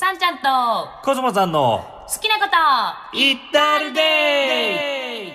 [0.00, 0.44] さんちゃんと
[1.02, 2.48] コスモさんの好きなこ
[3.12, 5.32] とイッタルデイ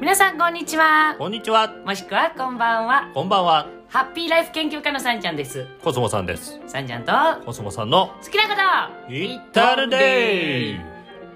[0.00, 1.14] 皆さんこんにちは。
[1.18, 1.68] こんにちは。
[1.84, 3.10] もしくはこんばんは。
[3.12, 3.66] こんばんは。
[3.90, 5.66] ハッピーライフ研究家のさんちゃんです。
[5.82, 6.58] コスモさんです。
[6.66, 7.12] さんちゃんと
[7.44, 8.54] コスモさんの好きなこ
[9.08, 10.80] とイッタルデイ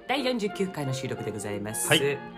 [0.09, 1.86] 第49回の収録でございます。
[1.89, 2.38] はいはい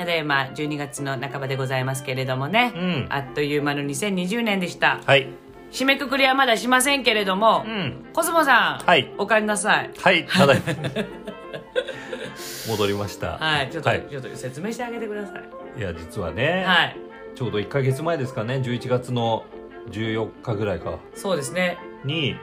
[0.00, 3.06] ただいま12月の半ばでございますけれどもね、うん。
[3.10, 5.00] あっという間の2020年でした。
[5.04, 5.28] はい。
[5.72, 8.06] 締めくくりはまだしませんけれども、うん。
[8.14, 9.12] コスモさん、はい。
[9.18, 9.90] お帰りなさい。
[9.98, 10.64] はいただいま。
[12.68, 13.36] 戻りました。
[13.38, 14.06] はいちょっと、はい。
[14.08, 15.78] ちょっと説明してあげてください。
[15.78, 16.96] いや実はね、はい。
[17.34, 18.54] ちょうど1か月前ですかね。
[18.54, 19.44] 11月の
[19.90, 20.98] 14日ぐらいか。
[21.14, 21.76] そうですね。
[22.04, 22.36] に、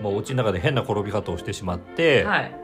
[0.00, 2.60] まあ、お家の中で変な転び方をしてしまって、はい。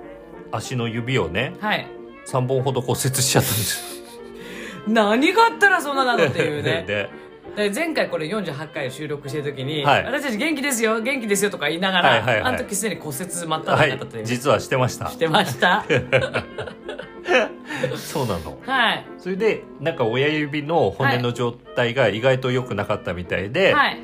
[0.53, 1.87] 足の指をねはい
[2.27, 4.03] 3本ほど骨折しちゃったんです。
[4.87, 6.85] 何があったらそんななのっていうね。
[6.87, 7.09] で
[7.57, 10.05] で前回これ48回を収録してる時に、はい。
[10.05, 12.43] 私たち元気ですよ元気ですよとか言いながら、はいはいはい。
[12.43, 15.09] あの時すでに骨折真っただはい中だったという、実はしてました。
[15.09, 15.85] してました。
[17.97, 18.59] そうなの。
[18.67, 19.07] はい。
[19.19, 23.99] それでなんか親指の骨の状態が意外と良くなかったみたいで、はい。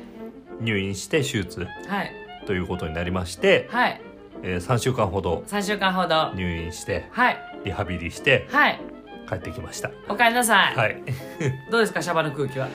[0.59, 2.11] 入院して手術はい。
[2.47, 4.01] ということになりまして、はい。
[4.41, 6.31] えー3週間ほど3週間ほど。
[6.35, 8.79] 入院してはいリハビリしてはい。
[9.27, 9.89] 帰ってきました。
[10.09, 11.01] おかえりなさい、はい。
[11.71, 12.67] どうですかシャバの空気は？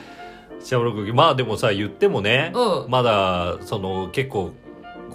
[0.61, 1.13] シャワーの空気。
[1.13, 2.91] まあでもさ言ってもね、うん。
[2.91, 4.51] まだその結構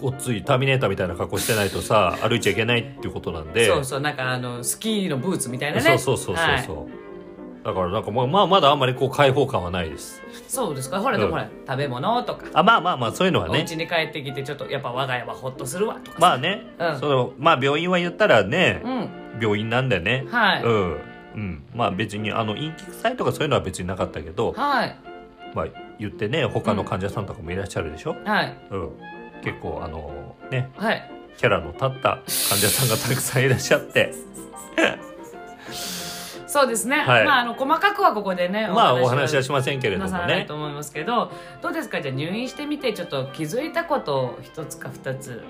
[0.01, 3.67] ごっついターミネーターみたいな格好してないとさ 歩いちゃいけないっていうことなんで。
[3.67, 5.83] そうそうなんかあのスキーのブーツみたいなね。
[5.83, 6.63] そうそうそうそうはい。
[6.63, 7.05] そう
[7.65, 10.23] だからなんかまあまあまだあんまりこう開放感はないです。
[10.49, 11.01] そうですか。
[11.01, 13.59] ほら、でもほら食べ物とか、あまあまあまあそういうのはね。
[13.59, 16.99] お家に帰ってきてちょっとやっぱ我が家はホッとするわとかまあね、うん。
[16.99, 19.09] そのまあ病院は言ったらね、うん
[19.41, 21.01] 病院なんでね、はい、うん。
[21.35, 21.63] うん。
[21.75, 24.97] まあ別にあの陰気臭いとかそういうのは別になかったけどはい。
[25.55, 25.67] まあ
[25.99, 28.57] 言ってね他の患者さんとかもいらっしゃるでしょ、はい。
[28.71, 28.91] うん。
[29.43, 31.11] 結構あのねはい。
[31.37, 32.25] キャラの立った患
[32.59, 34.13] 者さんがたくさんいらっしゃって。
[36.47, 37.25] そうですね、はい。
[37.25, 42.01] まああの細かくはここでねまあお話はししませんけれどもなさらないねと思いますけどどうですか？
[42.01, 45.43] じゃあ入院してみてちょっと気づいたことを一つか二つ、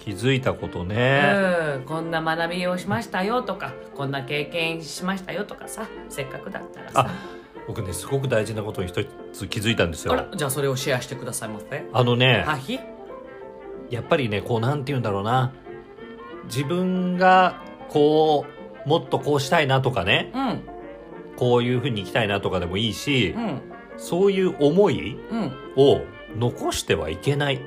[0.00, 1.32] 気づいたことね、
[1.76, 1.82] うん。
[1.84, 7.06] こんな学びをしましたよとかこんな経験しましたよとかさせっかくだったらさ。
[7.08, 10.14] あ僕ねすごく大事なことに一つ気づいたんですよ。
[10.14, 12.44] あらじゃあそれをシェアしてくださいませあのね
[13.90, 15.52] やっぱりねこうなんて言うんだろうな。
[16.46, 18.46] 自分がこ
[18.86, 20.32] うもっとこうしたいなとかね。
[20.34, 20.62] うん。
[21.36, 23.60] こういうふうに生きたいなとかでもいいし、うん。
[23.98, 25.52] そういう思いうん。
[25.76, 26.00] を
[26.36, 27.60] 残してはいけない。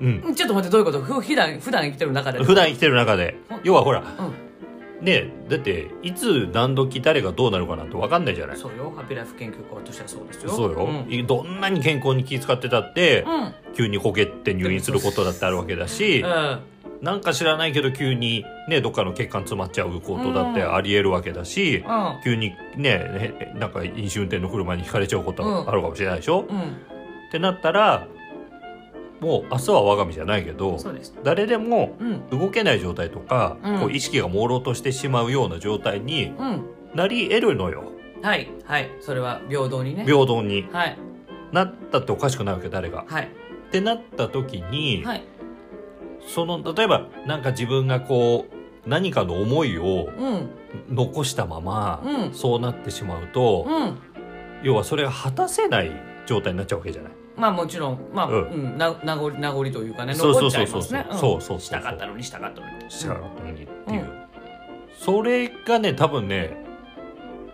[0.00, 0.22] うん。
[0.26, 1.00] うんちょっと待ってどういうこと？
[1.00, 2.42] ふ普段普段生きてる中で。
[2.42, 3.36] 普段生きてる中で。
[3.50, 3.60] うん。
[3.64, 5.04] 要はほら、うん。
[5.04, 8.56] ねだって、いつ何時誰がどうなるかなんて分かんないじゃない。
[8.56, 8.92] そうよ。
[8.96, 10.50] ハッピーライフ研究家としてはそうですよ。
[10.50, 11.06] そうよ、ん。
[11.08, 13.74] いどんなに健康に気遣ってたって、うん。
[13.74, 16.58] 急にほげって入院することだってあるわけだし、うん。
[17.00, 22.20] なんか知らないけど急にね、どっかの血管詰まっちゃうことだってあり得るわけだし、うん。
[22.24, 26.58] 急にね、へなんか飲酒運転の車にひかれちゃうこともあるかもしれないでしょ、うん。
[26.58, 26.62] っ
[27.30, 28.08] てなったら
[29.20, 30.78] もう明日は我が身じゃないけど
[31.24, 32.28] 誰でもうん。
[32.30, 33.80] 動けない状態とか、うん。
[33.80, 36.64] こう意識が朦朧としてしまうような状態にうん。
[36.94, 37.92] なり得るのよ。
[38.22, 38.48] はい。
[38.64, 38.90] はい。
[39.00, 40.04] それは平等にね。
[40.04, 40.68] 平等に。
[40.72, 40.98] はい。
[41.52, 43.04] なったっておかしくないわけ誰が。
[43.08, 43.24] はい。
[43.24, 45.24] ってなった時に、はい。
[46.26, 50.50] その例えばなんか自分がこう何かの思いをうん。
[50.90, 52.34] 残したまま、うん。
[52.34, 53.98] そうなってしまうと、うん。
[54.62, 55.90] 要はそれが果たせない
[56.26, 57.12] 状態になっちゃうわけじゃない。
[57.38, 60.80] まあもちろんまあ、ううんんな名残名残というかねそう残そうそうそう。
[60.80, 61.16] っちゃいますね。
[61.16, 62.90] そうそうそうしたかったのにしたかったのに。
[62.90, 64.08] しちゃうのにっていう、うん。
[64.98, 66.56] それがね多分ね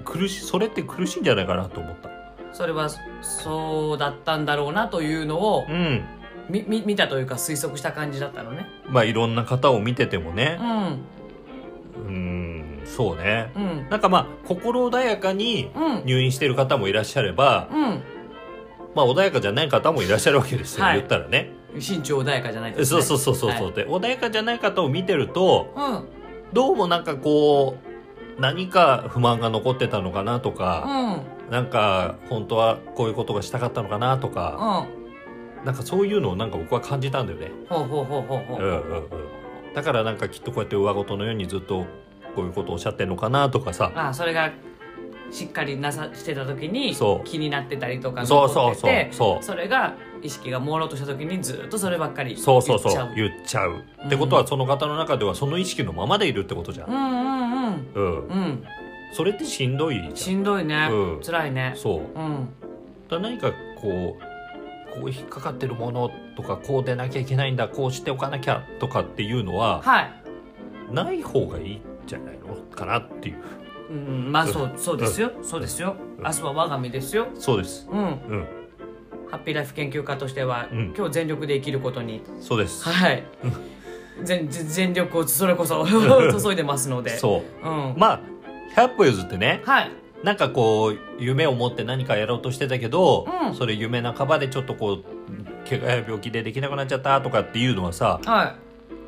[0.05, 2.11] 苦しそれって苦しいんじゃないかなと思った。
[2.53, 2.89] それは
[3.21, 6.03] そうだったんだろうなというのをうん。
[6.49, 8.67] みみ見たというか推測した感じだったのね。
[8.89, 10.59] まあいろんな方を見ててもね。
[10.61, 12.07] うん。
[12.07, 13.51] うんそうね。
[13.57, 13.89] うん。
[13.89, 16.03] なんかまあ心穏やかにうん。
[16.05, 18.03] 入院してる方もいらっしゃれば、うん
[18.95, 20.97] まあ穏やかじゃない方もいらっしゃるわけですよ、はい。
[20.97, 21.53] 言ったらね。
[21.75, 22.85] 身長穏やかじゃないね。
[22.85, 23.73] そうそうそうそう、はい。
[23.73, 26.05] で穏やかじゃない方を見てるとうん。
[26.53, 27.77] どうもなんかこ
[28.39, 31.53] う何か不満が残ってたのかなとうか、ん。
[31.53, 34.87] なんか本当はこういうことがしたかったのかなとか、
[35.61, 35.65] うん。
[35.65, 37.51] なんかそういうのをなんか僕は感じたんだよね。
[37.69, 38.59] ほうほうほうほうほう。
[38.59, 39.05] うんうんうん。
[39.75, 41.87] だからなんかきっとこうやって上事のようにずっと
[42.37, 43.91] こういうことをおっしゃってんのかなとかさ。
[43.95, 44.53] あそれが
[45.31, 47.27] しっかりなさしてた時にそう。
[47.27, 48.75] 気になってたりとかそうそう
[49.11, 49.45] そう。
[49.45, 53.15] それが意識が朦朧とした時にずっとそればっかりそうそうそ言っちゃう。
[53.15, 53.85] 言っちゃう。
[54.07, 56.91] ってことはその方の中ではその意識のままでいるってことじゃん。
[56.91, 57.87] うんうんうん。
[57.95, 58.29] うん。
[58.29, 58.65] うん
[59.17, 60.41] それってしんどいじしゃん。
[60.41, 61.21] んどいね、うん。
[61.23, 61.75] 辛いね。
[61.77, 62.19] そう。
[62.19, 62.49] うん。
[63.09, 70.13] だ何かこうこう引っかかってるものとかこうでなきゃいけないんだこうしておかなきゃとかっていうのははい。
[70.93, 73.37] ない方がいいんじゃないのかなっていう
[73.91, 75.33] うんまあそうそうですよ。
[75.43, 75.97] そうですよ。
[76.19, 76.25] うん。
[76.25, 77.29] 明日は我が身ですよ。
[77.35, 77.89] そうです。
[77.91, 77.99] うん。
[77.99, 78.47] うん。
[79.31, 80.95] ハッピーライフ研究家としては、うん。
[80.97, 82.23] 今日全力で生きることに。
[82.41, 82.89] そうです。
[82.89, 83.25] はい。
[84.23, 87.11] 全全全力をそれこそ 注いでますので。
[87.11, 87.69] そう。
[87.69, 87.95] うん。
[87.97, 88.21] まあ
[88.77, 89.91] 100歩譲ってねはい。
[90.23, 93.55] なんかこう夢を持って何かやろうとしてたけど、うん。
[93.55, 98.55] それ夢半ばでちょっとこう怪我や病気でできなくなっちゃったとかっていうのはさは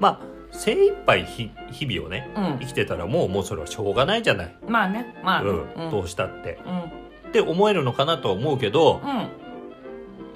[0.00, 2.58] まあ精一杯ひ日々をねいうん。
[2.60, 5.50] 生きてたらもうもうそれはしょうがないじゃない、まあねまあね。
[5.50, 5.90] うん。
[5.90, 6.58] どうしたって。
[6.66, 6.80] うん。
[6.80, 9.10] って思えるのかなとは思うけどうん。
[9.10, 9.28] うん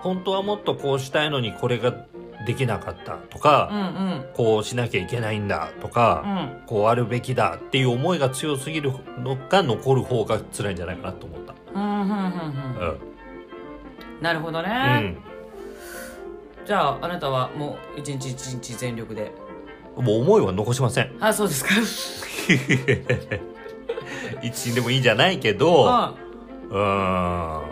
[0.03, 1.93] 本当はもっとこうしたいのにこれが
[2.47, 4.25] できなかったとうか、ん。
[4.35, 6.29] こうしなきゃいけないんだとか、う
[6.65, 6.67] ん。
[6.67, 11.55] こうあるべきだっていう思いが強すぎるのが残る方が辛いんじゃないかなと思った。
[11.75, 12.13] うんうんうんうん。
[12.15, 12.21] う
[12.93, 12.99] ん。
[14.23, 14.69] なるほどうね、
[15.01, 15.19] ん。
[16.65, 19.33] じゃああなたはもう一日一日全力で
[19.97, 21.17] もう思いは残しません。
[21.21, 21.71] あそうですか。
[24.43, 26.71] 一日でもいいんじゃないけど、うん。
[26.71, 27.71] うーん。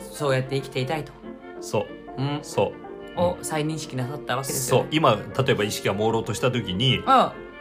[0.00, 1.12] そうやって生きていたいと、
[1.62, 1.86] そ
[2.18, 2.72] う、うん、そ
[3.16, 3.20] う。
[3.20, 4.88] を再認識なさったわけですよ、ね、そう。
[4.90, 7.04] 今例えば意識が朦朧とした時にう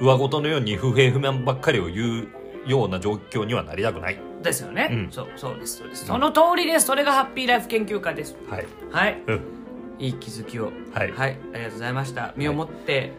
[0.01, 4.17] 上ごとのように不平不満ばっかりを言うような状況にはなりたくない。
[4.17, 5.11] んですよね、うん。
[5.11, 6.07] そうそうですそうです、うん。
[6.07, 6.85] その通りです。
[6.85, 8.35] それがハッピーライフ研究家です。
[8.49, 8.67] はい。
[8.91, 9.23] はい。
[9.27, 9.58] うん
[9.99, 10.71] いい気づきを。
[10.93, 11.37] はい、はい。
[11.53, 12.33] ありがとうございました。
[12.35, 13.11] 身をもって、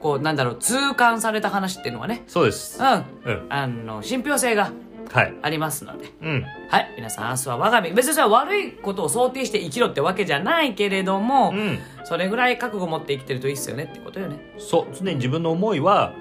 [0.00, 2.24] こうなんだろう痛感された話っていうのはね。
[2.26, 2.82] そうです。
[2.82, 3.04] うん。
[3.24, 3.46] うん。
[3.48, 4.72] あの信憑性が
[5.12, 5.34] はい。
[5.40, 6.12] ありますので。
[6.20, 6.44] うん。
[6.68, 6.94] はい。
[6.96, 7.92] 皆さん明日は我が身。
[7.92, 11.78] 別にそれは悪いことを想定して生きろってわけじゃないけれども、うん。
[12.04, 14.54] それぐらい覚悟持って生きてるといいっすよねってことよね。
[14.58, 14.86] そう。
[14.92, 16.12] 常に自分の思いは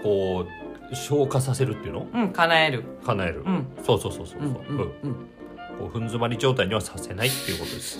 [0.00, 0.46] うこ
[0.90, 2.00] う消化させるっていうの？
[2.00, 2.28] んうん。
[2.30, 2.84] 叶える。
[3.04, 3.66] 叶える、うん。
[3.82, 4.78] そうそうそうそうそう、うん。
[4.78, 5.28] うん
[5.78, 7.98] こうふん詰まり状態にはさせないっていうことです。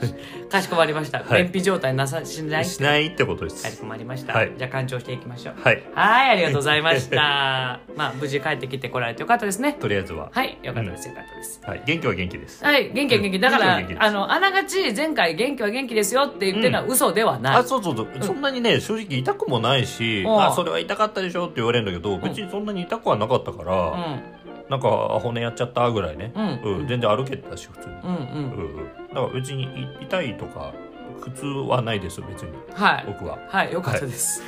[0.50, 1.44] かしこまりました、はい。
[1.44, 2.64] 便秘状態なさしない。
[2.64, 3.62] しないってことです。
[3.62, 4.52] かしこまりました、はい。
[4.56, 5.54] じゃあ干潮していきましょう。
[5.60, 5.82] はい。
[5.94, 7.16] はいありがとうございました。
[7.96, 9.72] まあ無事帰ってきてこられてよかったですね。
[9.80, 12.64] とりあえずは、はいよかったですよかったです、はい、元気は元気です。
[12.64, 13.40] はい元気は元気。
[13.40, 14.02] だから、元気は元気です。
[14.02, 20.42] あのあながち前回元気は元気ですよって言ってるのは嘘ではない、あそうそうそう、そんなにね正直痛くもないし、うん。
[20.42, 26.78] あそれは痛かったでしょって言われるんだけど、別にそんなに痛くはなかったから、うんなんかあ骨やっちゃったぐらいね、うん。
[26.80, 26.88] うん。
[26.88, 28.08] 全然歩けてたし普通に、うんうん。
[28.08, 30.72] うんうん、だから別にい痛いとか
[31.20, 32.52] 苦痛はないです別に。
[32.72, 33.04] はい。
[33.06, 33.38] 僕は。
[33.48, 34.42] はいよかったです、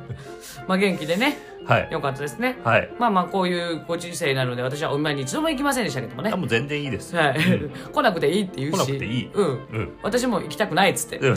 [0.66, 1.38] まあ元気でね。
[1.66, 1.88] はい。
[1.90, 2.58] よかったですね。
[2.62, 2.88] はい。
[2.98, 6.30] まあまあこういうご人生なので私はお見舞いに一度も行きませんでしたけどもね。
[6.32, 8.76] あもう全然いいです、はい、う来なくていいって言うし。
[8.76, 9.30] 来なくていい。
[9.32, 9.46] うん。
[9.46, 9.50] う
[9.80, 9.98] ん。
[10.02, 11.36] 私も行きたくないっつって、うん。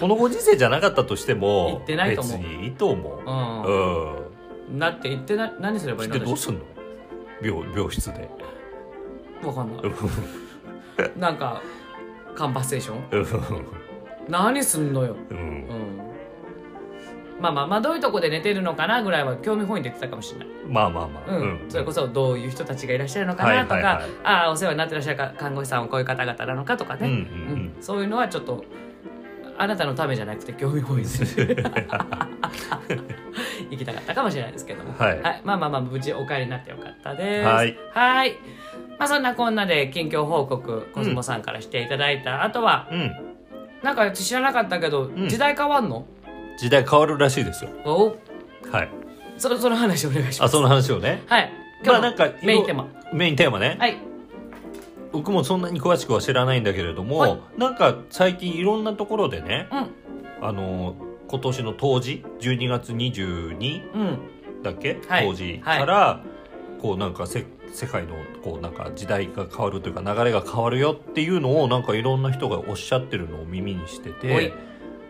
[0.00, 2.38] このご時世じゃなかったとしても行ってないと思う。
[2.38, 3.18] 別にいいと思う。
[3.18, 3.32] うう
[4.14, 4.25] んん、
[4.72, 6.18] だって行ってな何すればいいの？
[6.18, 6.60] どうすんの？
[7.42, 8.28] 病病室で。
[9.44, 9.84] わかんない。
[11.16, 11.62] なんか
[12.34, 13.04] カンバセーション？
[13.10, 13.66] うん。
[14.28, 15.38] 何すんのよ、うん。
[15.38, 15.66] うん、
[17.40, 21.66] まあまあまあどういうとこで寝てるのかなぐらいは興味本位で言ってたかもしれない、まあまあまあ、うん。
[21.68, 24.10] それこそどういう人たちがいらっしゃるのかなとか、はいはいはい。
[24.24, 27.22] ああお世話になってらっしゃるか看護師さんはこういう方々なのかとかね、うんうんうん。
[27.76, 27.82] うん。
[27.82, 28.64] そういうのはちょっと
[29.58, 31.08] あなたのためじゃなくて興味本位で
[33.70, 35.20] 行きたかったかもしれないですけども、はい。
[35.44, 37.48] まあまあまあ無事お帰りになってよかったです。
[37.48, 37.76] はい。
[37.92, 38.32] はい。
[38.98, 43.12] まあそんなこんなで近況報告コスモさんからしていただいた、あとはうん。
[43.82, 45.28] なんか知らなかったけど、ん。
[45.28, 46.06] 時代変わんの？
[46.58, 47.70] 時代変わるらしいですよ。
[47.84, 48.16] お？
[48.70, 48.88] はい。
[49.36, 50.42] そのその話お願いします。
[50.44, 51.22] あその話をね。
[51.26, 51.52] はい。
[51.84, 52.86] 今日のまあなんかメインテーマ。
[53.12, 53.96] メインテーマね、はい
[55.16, 57.40] 僕もそんなに詳しくは知らないんだけれども、はい。
[57.56, 60.46] なんか最近いろんなところでねうん。
[60.46, 60.94] あの
[61.26, 64.18] 今年の冬至12月22うん。
[64.62, 65.24] だっけ、はい。
[65.24, 66.22] 冬至から、
[66.82, 74.52] こうなんかせ世界のこうなんか時代が変わるというか流れが変わるよっていうのをなんかいろんな人がおっしゃってるのを耳にしてて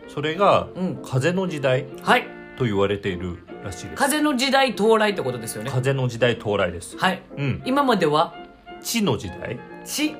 [0.07, 1.03] それがうん。
[1.05, 2.29] 風の時代はい。
[2.57, 3.95] と言われているらしいです。
[3.97, 5.71] 風の時代到来ってことですよね。
[5.73, 6.97] 風の時代到来です。
[6.97, 7.23] はい。
[7.37, 7.63] うん。
[7.67, 8.35] 今までは？
[8.81, 9.59] 地の時代？
[9.87, 10.17] 地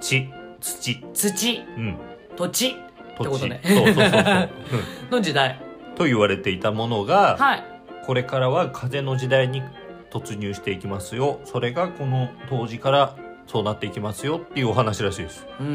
[0.00, 0.28] 地
[0.60, 1.02] 土。
[1.12, 1.64] 土。
[1.76, 1.96] うん。
[2.36, 2.76] 土地。
[3.18, 3.60] 土地、ってことね。
[3.64, 4.48] そうそうそうそう、
[5.10, 5.58] の時代。
[5.60, 7.64] うんと言われていたものが、はい。
[8.06, 9.62] これからは風の時代に
[10.10, 11.40] 突入していきますよ。
[11.44, 15.46] それがこの当時からそうなっていきますよっていうお話らしいです。
[15.58, 15.66] うん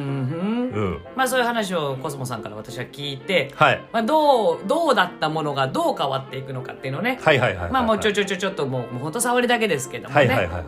[0.71, 0.99] ふんうん。
[1.15, 3.81] まあそういう話をコスモさんから私は聞いて、はい。
[3.91, 7.71] まあ、どうどうだったものがどう変わっていくのかっていうのをね、はいはいはいはいはい。
[7.73, 10.63] まあもうちょちょちょちょっともうもうほんと触りだけですけどもね、はいはいはいはい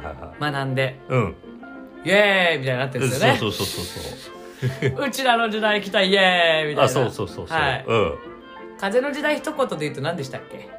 [0.46, 0.54] はい。
[0.54, 1.00] 学んで。
[1.10, 1.36] うん
[2.06, 3.38] イエーイみたいになってるんですよね。
[3.40, 4.04] そうそうそうそう
[4.92, 5.08] そう。
[5.08, 6.84] うちらの時代来たイエーイみたいな。
[6.84, 7.86] あそうそうそうそう、はい。
[7.88, 8.18] うん。
[8.80, 10.70] 風の時代一言で言うと何でしたっけ？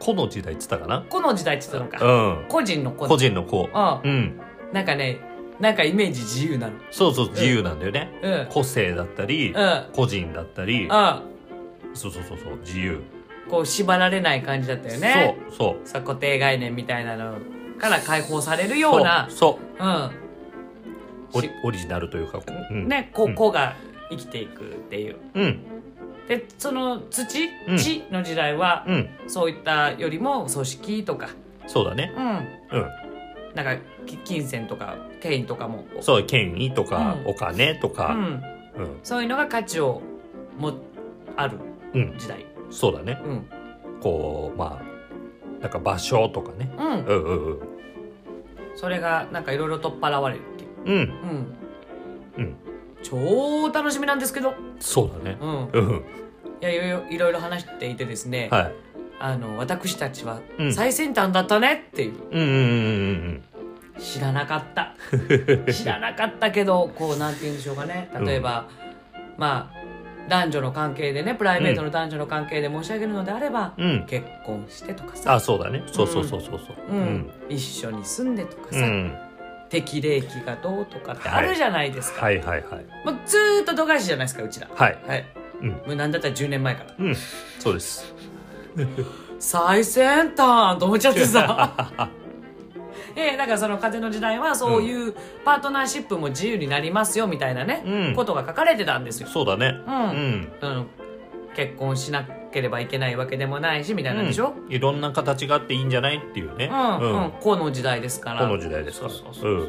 [0.00, 1.04] 個の時代っつったかな？
[1.08, 2.46] 個の時代って言ったのか、うん。
[2.48, 3.06] 個人の個。
[3.06, 4.10] 個人の子うん。
[4.10, 4.40] うん。
[4.72, 5.18] なんかね
[5.60, 6.74] なんかイメージ自由なの。
[6.90, 8.46] そうそう自由なんだよね、うん。
[8.48, 9.86] 個性だったり、うん。
[9.92, 10.88] 個人だったり、うん。
[11.94, 13.00] そうそうそうそう自由、
[13.50, 15.36] こう縛られない感じだったよね。
[15.50, 15.88] そうそう。
[15.88, 17.38] さ固定概念みたいなの
[17.78, 19.26] から解放されるような。
[19.30, 19.86] そうそう。
[19.86, 19.90] う
[20.24, 20.27] ん
[21.32, 23.34] オリオリジナルというか、うん、ねこうん。
[23.34, 23.76] 子が
[24.10, 25.16] 生きていくっていう。
[25.34, 25.60] うん。
[26.28, 27.22] でその土
[27.68, 27.76] うん。
[27.78, 29.08] 地の時代は、うん。
[29.26, 31.30] そういったよりも組織とか。
[31.66, 32.12] そうだね。
[32.16, 32.78] うん。
[32.80, 32.88] うん。
[33.54, 35.84] なんかき金銭とか権威とかも。
[36.00, 37.30] そう権威とか、うん。
[37.30, 38.26] お金とか、うん、う
[38.86, 38.98] ん。
[39.02, 40.02] そういうのが価値を
[40.58, 40.72] も
[41.36, 41.58] ある
[41.94, 42.14] うん。
[42.18, 42.46] 時代。
[42.70, 43.20] そうだね。
[43.24, 43.46] うん。
[44.00, 46.70] こうまあなんか場所とかね。
[46.78, 46.86] うん。
[46.86, 47.58] うんうんうん。
[48.76, 50.42] それがなんかいろいろ取っ払われる
[50.88, 50.98] ううん。
[50.98, 51.06] うん。
[52.38, 52.56] うん。
[53.02, 54.54] 超楽しみなんですけど。
[54.80, 55.38] そうだね。
[55.40, 55.68] うん。
[55.68, 56.04] うん。
[56.60, 58.72] いやいろいろいろいろ話していてですね、はい。
[59.20, 60.72] あの私たちはうん。
[60.74, 62.58] 最先端だったねっていう、うんうんうんう
[63.34, 63.42] ん
[63.98, 64.94] 知らなかった。
[65.72, 68.08] 知らなかったけどこうなんて言うんでしょうかね。
[68.24, 68.68] 例えば、
[69.36, 69.78] まあ
[70.28, 73.90] 男女の関係でねプライベートの男女の関係で申し上げるのであれば、うん。
[73.90, 75.34] うん結婚してとかさ。
[75.34, 75.82] あそうだね。
[75.86, 76.76] そうそうそうそうそう。
[76.92, 77.30] うん。
[77.48, 79.16] 一緒に住んでとかさ、うん
[79.68, 82.86] 適齢期がどうとかってあるじゃないですか、はいはいはい。
[83.04, 84.68] もうずーっと度外視じゃないですかうちら。
[84.74, 84.98] はい。
[85.06, 85.24] はい。
[85.60, 85.68] うん。
[85.70, 86.94] もうなんだったら10年前から。
[86.98, 87.14] うん。
[87.58, 88.14] そうです。
[89.38, 91.88] 最先端と思っちゃってさ
[93.16, 98.14] ええだからその風の時代はそういうパートナーシップも自由になりますよみたいなね、うん。
[98.14, 99.74] ことが書かれてたんですよ、そうだね。
[99.86, 100.48] ううんん。
[100.60, 100.86] うん、
[101.56, 104.72] 結婚しなければいけないわけでもないしみたいなんでしょ、うん。
[104.72, 106.16] いろんな形があっていいんじゃない？
[106.16, 106.70] っていうね。
[106.72, 107.32] うんうん。
[107.40, 108.40] この時代ですから。
[108.40, 109.12] この時代ですから。
[109.12, 109.66] そうそうそう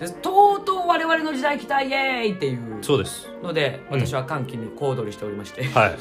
[0.00, 3.28] そう、でとうとう我々の時代来たイエーイっていうそうです。
[3.42, 4.00] のでうん。
[4.00, 5.96] 私は歓喜に小躍りしておりまして、はい。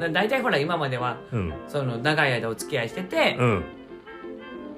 [0.00, 1.54] な大体ほら今まではうん。
[1.68, 3.64] その長い間お付き合いしててう、ん。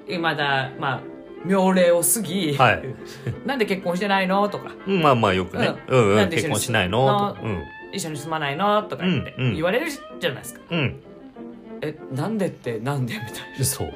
[0.07, 1.01] 今だまあ
[1.45, 2.83] 妙齢を過ぎ、はい。
[3.45, 4.47] なんで結婚してないの？
[4.49, 4.71] とか。
[4.87, 5.73] うんまあまあよくね。
[5.87, 6.15] ううんうん。
[6.17, 7.35] なん結婚しないの？
[7.35, 7.41] とか。
[7.43, 7.63] うん
[7.93, 8.83] 一緒に住まないの？
[8.83, 9.35] とか言って。
[9.37, 9.53] うんうん。
[9.55, 10.99] 言われるじゃないですか、うん。
[11.81, 13.31] えなんでってなんでみたい
[13.63, 13.93] そう。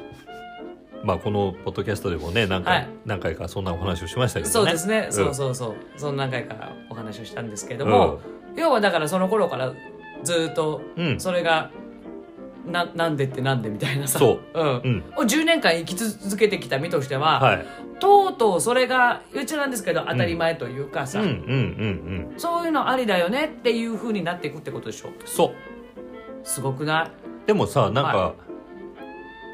[1.03, 2.89] まあこのポッドキャストでもね何回、はい。
[3.05, 4.65] 何回かそんなお話をしましたけなどね。
[4.65, 5.11] そうですね、ん。
[5.11, 5.75] そうそうそう。
[5.97, 8.19] その何回かお話をしたんですけども、
[8.55, 9.73] 要はだからその頃から
[10.23, 10.81] ずっと
[11.17, 11.71] それが
[12.71, 14.59] ななんでってなんでみたいなさ、そう。
[14.63, 14.81] ん。
[14.83, 15.03] うん。
[15.17, 17.65] を10年間生き続けてきた身としては、はい。
[17.99, 21.27] とうとうそれがうちなんですけど当たり前というかさ、うん。
[21.27, 21.31] うん。
[21.31, 22.31] うん。
[22.31, 22.39] うん。
[22.39, 25.09] そういうのありだよねっていうふうになっていくってことでしょ。
[25.25, 25.51] そう。
[26.43, 27.47] すごくない？
[27.47, 28.33] でもさなんか、は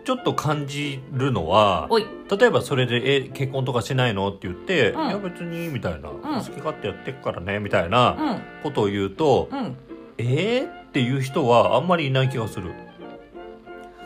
[0.05, 2.05] ちょっと感じるのはおい。
[2.37, 5.07] 例えばそれで「え結婚とかしないの?」って言って「うん。
[5.07, 6.13] いや別に」みたいな、ん。
[6.21, 8.41] 好き勝手やってっからね」みたいなうん。
[8.63, 9.77] ことを言うとうん
[10.19, 12.71] 「えー?」っていう人はあんまりいない気がする。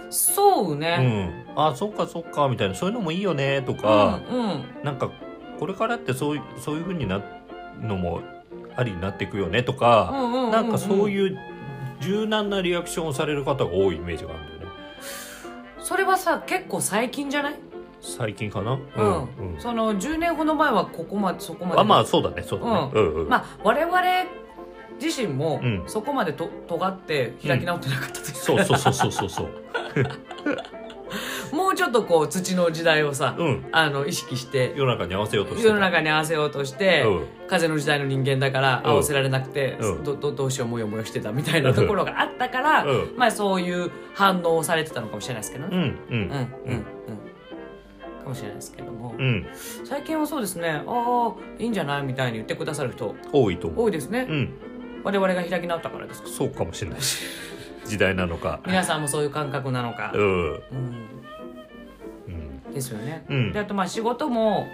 [0.10, 2.76] そううね、ん、あそっかそっかみたいな。
[2.76, 4.84] そういうのもいいよねとうん、か、うん。
[4.84, 5.10] なんか
[5.60, 7.24] これからってそういうそういう風になる
[7.82, 8.22] のも
[8.76, 11.38] ありになっていくよねとか、うんうんうんうんなんかそういう
[12.00, 14.66] 柔軟なリアクションをされる方が多いイメージがあるんだよね。
[15.80, 17.56] それはさ結構最近じゃない？
[18.00, 18.74] 最近かな？
[18.96, 21.82] うん、うんその10年ほど前はここまでそこまで。
[21.82, 22.92] あまあそうだねそうだね。
[22.94, 23.98] うんうん、まあ我々
[25.02, 25.84] 自身もうん。
[25.88, 29.50] そこまでと尖って開き直ってなかったというか、そうそうそうそうそうそう。
[31.56, 33.66] もうちょっとこう土の時代をさ、うん。
[33.72, 35.70] あの意識して世の中に合わせようとしてた。
[35.70, 37.26] 世の中に合わせようとして、うん。
[37.48, 38.92] 風の時代の人間だからうん。
[38.92, 40.04] 合わせられなくて、うん。
[40.04, 43.14] どどどうしようもよもよしてたみたいなところがあったから、うん。
[43.16, 45.78] まあそういう反応をされてたのかもしれないですけどね。
[45.78, 45.90] うんうん。
[46.10, 46.30] うん
[46.66, 46.86] うんうん。
[48.24, 49.46] かもしれないですけども、うん。
[49.86, 52.04] 最近はそうですねああいいんじゃない？
[52.04, 53.16] みたいに言ってくださる人。
[53.32, 53.86] 多いと思う。
[53.86, 54.50] 多いですね、うん
[55.08, 56.28] 我々が開き直ったからですか？
[56.28, 57.24] そうかもしれないし。
[57.86, 58.60] 時代なのか。
[58.66, 60.12] 皆さんもそういう感覚なのか。
[60.14, 60.22] う、ん。
[60.22, 60.62] うん。
[62.28, 62.74] うん。
[62.74, 63.54] ですよね、うん。
[63.54, 64.68] であとまあ仕事も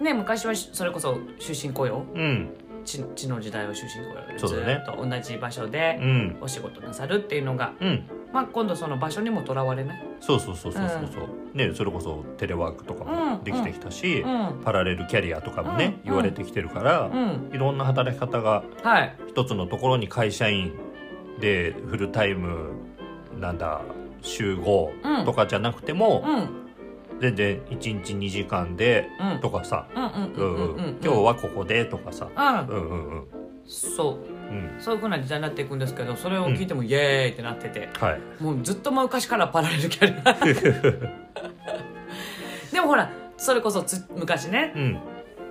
[0.00, 2.06] ね昔はそれこそ終身雇用？
[2.14, 2.48] うん。
[2.86, 4.82] 地地の時代は終身雇用でずそうだね。
[4.82, 6.38] っと同じ場所でうん。
[6.40, 11.08] お仕事なさるっていうのが、うんまあ、今度その場所にもとらわれない、そうそうそうそうそう。
[11.12, 11.20] そ
[11.54, 13.30] う、ねそれこそテレワークとかうん。
[13.38, 14.60] もできてきたし、うん。
[14.62, 16.04] パラレルキャリアとかもね、うん。
[16.04, 19.14] 言われてきてるから、うん、いろんな働き方がはい。
[19.28, 20.72] 一つのところに会社員
[21.40, 22.72] でフルタイム
[23.38, 23.80] なんだ
[24.20, 25.24] 週5うん。
[25.24, 27.20] とかじゃなくても、うん。
[27.20, 29.40] 全然1日2時間でうん。
[29.40, 30.98] とかさ、うんうんううんんうんうん。
[31.02, 32.76] 今日はここでとかさ、うん。
[32.76, 33.26] うんうんうん。
[33.66, 34.32] そう。
[34.32, 34.37] うん
[34.78, 38.20] そういうふうな時代になっていくんですけどそれを聞いてもイエーイってなってて、はい。
[38.42, 40.34] もうずっと昔からパラレルキャリア。
[42.72, 44.98] でもほらそれこそつ昔ねうん。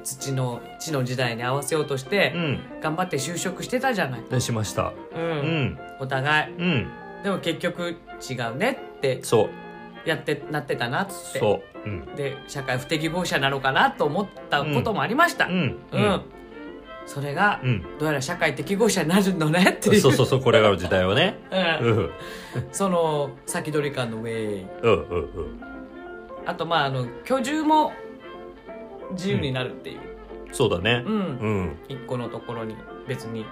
[0.03, 2.59] 土の地の時代に合わせようとして、うん。
[2.81, 4.93] 頑張って就職してたじゃない、でしました。
[5.15, 5.21] うん。
[5.21, 5.77] うん。
[5.99, 6.53] お互い。
[6.53, 6.87] うん。
[7.23, 7.97] でも結局
[8.29, 9.49] 違うねってそ
[10.05, 10.07] う。
[10.07, 11.39] やってなってたなっつって。
[11.39, 11.89] そう。
[11.89, 12.05] うん。
[12.15, 15.57] で社会不適合者なのかなと思ったこともありました、ううん。
[15.65, 15.75] ん
[17.07, 17.81] それが、うん。
[17.97, 19.99] どうやら社会適合者になるのねっていう。
[19.99, 21.39] そうそうそうこれからの時代はね。
[21.51, 21.87] うん。
[21.87, 21.97] うん。
[21.97, 22.09] うん
[22.71, 25.29] その先取り感のウェイうんうん。
[26.45, 27.93] あとまああの居住も
[29.11, 29.99] 自由になるっていう、
[30.51, 31.03] そうだね。
[31.05, 31.13] うん。
[31.13, 31.77] うん。
[31.87, 32.75] 一個のところに
[33.07, 33.45] 別に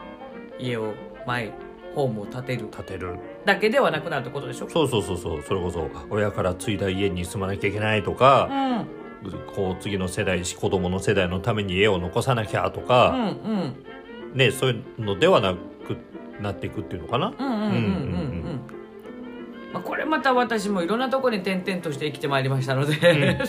[0.59, 0.93] 家を
[1.25, 1.53] 前
[1.93, 2.67] ホームを建てる。
[2.67, 3.15] 建てる。
[3.45, 4.69] だけではなくなるってことでしょ？
[4.69, 5.41] そうそうそうそう。
[5.41, 8.87] それこそ親から継いだ家に住まなきゃいけないとか、うんうん
[9.55, 13.29] こう次の世代子供の世代のために家を残さなきゃとうか、ん
[14.33, 14.37] うん。
[14.37, 15.59] ねそういうのではなく
[16.41, 17.31] なっていくっていうのかな、
[19.81, 23.39] これまた私もいろんなところに転々として生きてまいりましたので、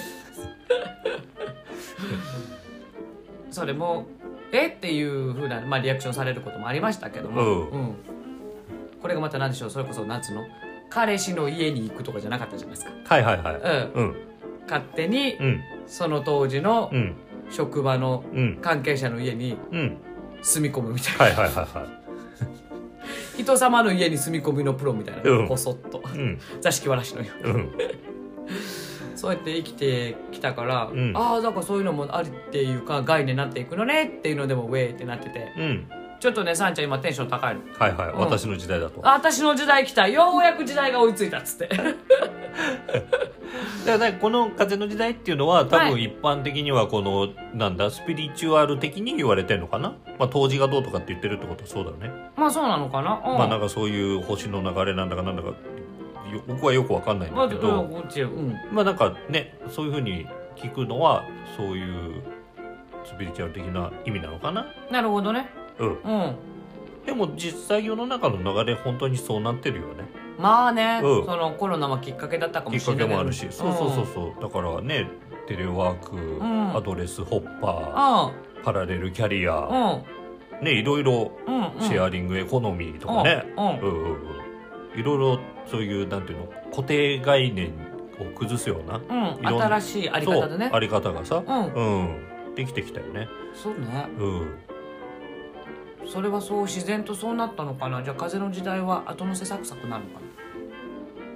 [3.51, 4.07] それも
[4.53, 4.69] え？
[4.69, 7.71] っていうふうな、まあ、リアクションされることもありましたけども、うん。
[7.71, 7.95] うん。
[9.03, 9.71] これがまた何でしょう？
[9.71, 10.45] それこそ夏の
[10.89, 13.57] 彼氏の家に行くとかじゃなかったじゃないですか、はいはいはい。
[13.95, 14.17] うん、うん
[14.69, 15.63] 勝手にうん。
[15.87, 17.15] その当時のうん。
[17.51, 18.59] 職場のうん。
[18.61, 19.97] 関係者の家にうん。
[20.43, 21.85] 住み込むみたいな、はいはいはいは
[23.37, 23.39] い。
[23.43, 25.49] 人様の家に住み込みのプロみたいな、うん。
[25.49, 26.03] こそっと。
[26.15, 26.39] うん。
[26.61, 27.53] 座敷わらしのように。
[27.53, 27.73] うん。
[29.15, 31.13] そうやって生きてきたから、うん。
[31.17, 35.53] ああだからそういうのもありっていうか概念になっていくのねっていうのでもウェイってなってて。
[35.59, 35.89] うん
[36.27, 37.61] ちょっとねさんちゃん今テンション高いの。
[37.79, 38.19] はいはい、うん。
[38.19, 39.01] 私の時代だと。
[39.07, 40.09] あ私の時代来た。
[40.09, 41.69] ようやく時代が追いついたっつって。
[41.79, 41.93] だか
[43.87, 45.93] らねこの風の時代っていうのは多はい。
[45.93, 55.55] 分一般的にはこの、なんだスピリチュアル的に言われてるのかな、まあ、当時がどうとかって言ってるってことはそうだよね、まあそうなのかな、うん、まあなんかそういう星の流れなんだかなんだかよ
[56.49, 58.53] 僕はよくわかんないんまあだけど、うんこっちうん。
[58.73, 61.25] まあなんかねそういうふうに聞くのは
[61.57, 62.23] そういう
[63.05, 64.67] スピリチュアル的な意味なのかな？
[64.91, 65.89] なるほどねうん。
[65.89, 66.37] うん。
[67.07, 70.05] でも実際世の中の流れ本当にそうなってるよね。
[70.39, 71.25] まあね、うん。
[71.25, 73.09] そのコロナもきっかけだったかきっかもしれない。
[73.09, 74.43] けもあるし、そうそうそうそう。
[74.43, 75.09] だからね
[75.47, 76.77] テレワーク、ん。
[76.77, 80.03] アドレスホッパーパラレルキャリア、
[80.61, 80.65] うん。
[80.65, 81.81] ねいろいろうんうん。
[81.81, 83.79] シェアリングエコノミーとかね、うんうん。
[83.79, 85.01] うんうんうん。
[85.01, 87.73] いろいろそういうなんていうの固定概念
[88.19, 89.61] を崩すようなうん。
[89.61, 90.71] 新しいあり方でね。
[90.73, 91.73] あり方がさ、うん。
[91.75, 93.29] うん、できてきたよね。
[93.55, 94.09] そうね。
[94.19, 94.59] うん
[96.07, 98.03] それはそう自然とそうなったのかな？
[98.03, 100.21] じゃあ風の時代は後乗せサクサクなのか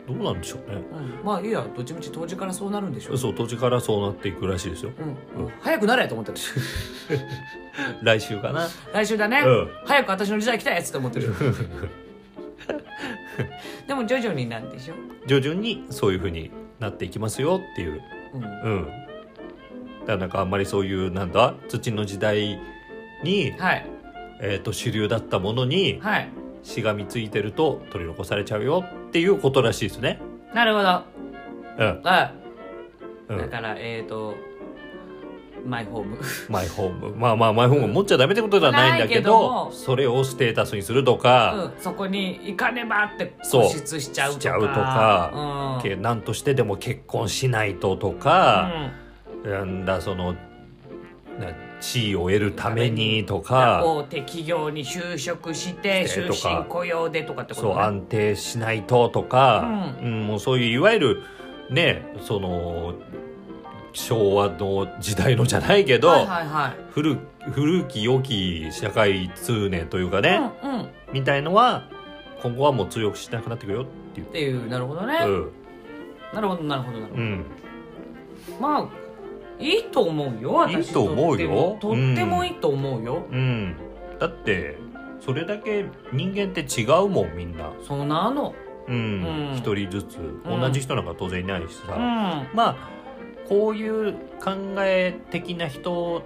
[0.09, 0.83] どうなんでしょうね。
[0.93, 1.65] な、うん、まあいいや。
[1.75, 3.19] どっちみち当時からそうなるんでしょう。
[3.19, 4.91] そう、土地からそうなっていくらしいですよ。
[5.37, 5.53] うん、うん。
[5.61, 6.39] 早くなれと思ってる。
[8.03, 8.69] 来週かな。
[8.93, 9.71] 来週だね、うん。
[9.85, 11.33] 早く私の時代来たやつと思ってる。
[13.87, 14.95] でも徐々になんでしょ
[15.27, 18.03] 徐々にそういう風になっていきますよっていう。
[18.35, 18.43] うん。
[18.43, 18.87] うん。
[18.87, 18.93] だ
[20.07, 22.59] からなんかあんまりそういうなんだ土の時代
[23.23, 23.87] に、はい
[24.41, 26.29] えっ、と主流だったものにはい。
[26.63, 30.21] しがみついてると取り残されちゃうよっていうことらしいですね。
[30.55, 31.03] なるほど。
[31.79, 32.03] うん。
[32.03, 32.35] はい、
[33.33, 33.39] うん。
[33.39, 34.35] だからえっ、ー、と
[35.65, 36.19] マイホーム。
[36.49, 37.15] マイホーム。
[37.17, 44.41] まあまあマイホーム持っちゃダメってことではないんだけないけどそれをステータスにするとか、うん、そこに行かねばって固執しちゃうとか。
[44.41, 45.83] しちゃうとかうん。
[45.83, 48.91] けなんとしてでも結婚しないととか、
[49.45, 50.39] なんだそのな
[51.81, 57.75] 地位を得るためにとうん、か、大手企業に就職して終身雇用でとかってことね。
[57.75, 59.67] そう安定しないととか、
[60.01, 61.23] ううんもうそういういわゆる
[61.71, 62.95] ねその
[63.93, 66.77] 昭和の時代のじゃないけど、はいはいはい。
[66.93, 67.19] 古
[67.53, 71.89] 古き良き社会通念というかね、うんうん、っみたいのは
[72.43, 74.27] 今後はもう通用しなくなってくるよっていう。
[74.27, 75.53] ていうなるほどね、うん。
[76.35, 77.45] なるほどなるほどなるほど、うん。
[78.61, 78.89] まあ
[79.61, 81.77] いいと思うよ私いいと思うよ。
[81.81, 82.45] とっても。
[82.45, 83.77] いいと思うよ、うん、
[84.19, 84.79] だって
[85.21, 88.55] それだけ人間って違うもんみんな、そうなの。
[88.89, 88.95] うん。
[88.95, 88.99] う
[89.55, 89.57] ん。
[89.57, 90.19] 一人ずつ。
[90.19, 90.61] うん。
[90.61, 92.57] 同じ人なんか当然いないしさ、うん。
[92.57, 92.77] まあ
[93.49, 96.23] こういう考え的な人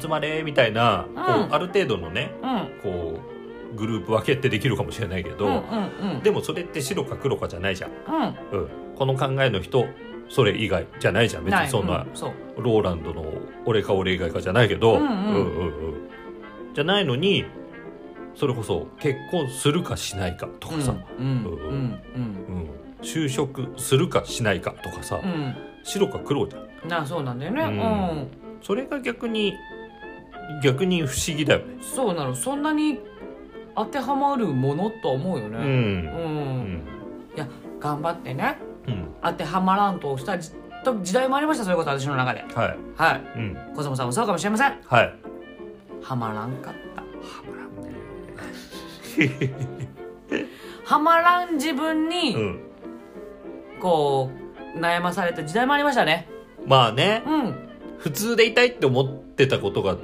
[0.00, 1.42] 集まれみたいな、こうん。
[1.44, 2.80] うある程度のねうん。
[2.82, 3.20] こ
[3.72, 6.22] うグループ分けってできるかもしれないけど、うんうんうん。
[6.22, 7.90] でもそれって白か黒かじゃないじゃん、
[8.52, 8.60] うん。
[8.60, 9.86] うん、この考えの人
[10.28, 11.44] それ以外じゃないじゃん。
[11.44, 12.62] 別にそんな、うんそう。
[12.62, 13.24] ローランドの
[13.64, 15.08] 俺か俺以外かじゃないけど、うんうん。
[15.08, 15.94] うんうん
[16.74, 17.44] じゃないのに
[18.34, 21.70] それこそ結婚するかしないかとかさ、うんうんううん。
[21.70, 22.70] んうん。
[23.00, 25.54] 就職するかしないかとかさ、うん。
[25.82, 26.62] 白か黒じゃん。
[26.62, 27.62] うんなそうなんだよね。
[27.62, 27.72] ううん。
[27.72, 28.28] ん、
[28.62, 29.54] それが逆に
[30.62, 31.76] 逆に不思議だよね。
[31.80, 32.34] そうなの。
[32.34, 32.98] そんなに
[33.74, 35.56] 当てはまるものとは思うよね。
[35.58, 35.64] うん。
[35.64, 36.82] うん、うん。
[37.34, 37.48] いや
[37.80, 38.58] 頑張ってね。
[38.60, 38.75] うん
[39.22, 40.52] 当てはまらんとした時
[41.12, 42.44] 代もありましたそれこそ私の中で。
[42.54, 42.78] はい。
[42.96, 43.22] はい。
[43.36, 43.56] うん。
[43.74, 44.78] 小園さんもそうかもしれません。
[44.84, 45.14] はい。
[46.02, 47.02] はまらんかった。
[47.02, 47.08] は
[47.50, 49.52] まらんね。
[50.84, 52.60] はまらん自分にうん。
[53.80, 54.30] こ
[54.74, 56.28] う悩まされた時代もありましたね。
[56.66, 57.22] まあね。
[57.26, 57.68] うん。
[57.98, 59.96] 普通でいたいって思ってたことが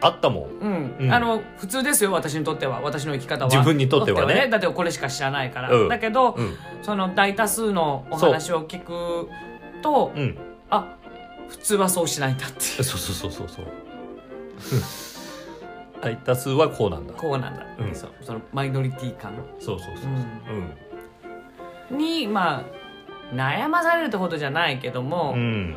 [0.00, 0.50] あったもん。
[0.50, 1.12] うん、うん。
[1.12, 2.80] あの普通ですよ私にとっては。
[2.80, 3.50] 私の生き方は。
[3.50, 4.48] 自分にとってはね。
[4.48, 5.88] だってこれしか知らないから、うん。
[5.88, 6.56] だけど、うん。
[6.82, 9.28] その大多数のお話を聞く
[9.82, 10.38] とうん。
[10.70, 10.96] あ
[11.48, 12.60] 普通はそうしないんだって。
[12.82, 13.66] そうそうそうそうそう。
[16.00, 17.14] 大多数はこうなんだ。
[17.14, 17.94] こうなんだうん。
[17.94, 18.10] そう。
[18.22, 19.32] そのマイノリティ感。
[19.58, 20.12] そうそうそうそう。
[21.90, 21.98] うん。
[21.98, 25.74] にまあ悩まされるってことじゃないけども、うん。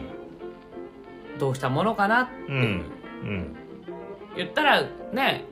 [1.39, 2.55] どうしたものかなってうん。
[2.55, 3.55] うん
[4.35, 5.45] 言ったらね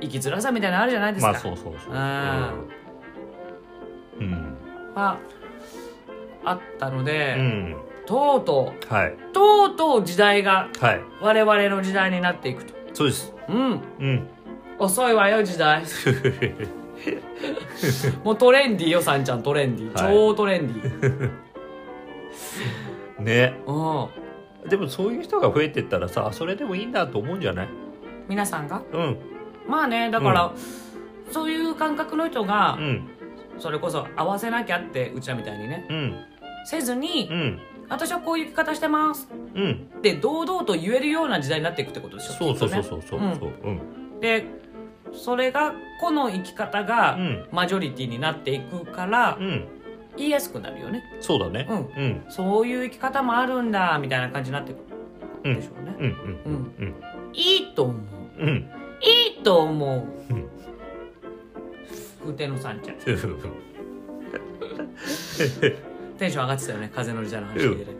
[0.00, 1.92] 生きづらさみたいなのあるじゃないですか、まあそうそうそう。
[1.92, 1.98] うん。
[4.20, 4.56] うん。
[4.94, 5.18] は
[6.44, 7.76] あったので、うん。
[8.04, 12.74] とうとはい、うとうとう時代がはい、我々の時代になっていくと。
[12.92, 13.32] そうです。
[13.48, 13.80] うん。
[14.00, 14.28] うん。
[14.78, 15.82] 遅いわよ時代。
[18.24, 20.14] もうトレンディーよさんちゃんトレンディー、はい。
[20.14, 21.30] 超トレンディー。
[23.22, 23.54] ね。
[23.66, 24.68] うん。
[24.68, 27.68] でもそういう人が増えてったらさ、それでもいいんだと思うんじゃない？
[28.32, 28.82] 皆さんが？
[28.94, 29.18] うん。
[29.68, 30.52] まあねだから、
[31.30, 33.08] そういう感覚の人が、うん。
[33.58, 36.16] それこそ合わせなきゃってうちらみたいにねうん。
[36.64, 37.60] せずに、うん。
[37.90, 39.90] 私はこういう生き方してますうん。
[39.98, 43.20] って堂々と言えるような時代になっていくってことでしょそうそうそうそうそう。
[43.20, 43.78] うんそううん。
[43.78, 43.84] と
[44.22, 44.46] ねで
[45.12, 47.46] それがこの生き方がうん。
[47.52, 49.68] マジョリティになっていくからうん。
[50.16, 51.66] 言いやすくなるよねそうだね。
[51.68, 52.24] うんうん。
[52.30, 54.78] そういう生き方もあるんだみたいな感じになっていく
[55.44, 56.04] うんでしょうねうん。
[56.04, 56.12] うん。
[56.46, 56.94] うんうん。
[57.34, 57.96] いいと思う
[58.38, 58.70] うん。
[59.00, 60.32] いいと思う。
[60.32, 60.48] うん。
[62.24, 62.96] ふてのさんちゃん。
[62.96, 63.12] テ
[66.28, 67.90] ンション上がってたよね風の時代の話聞いてね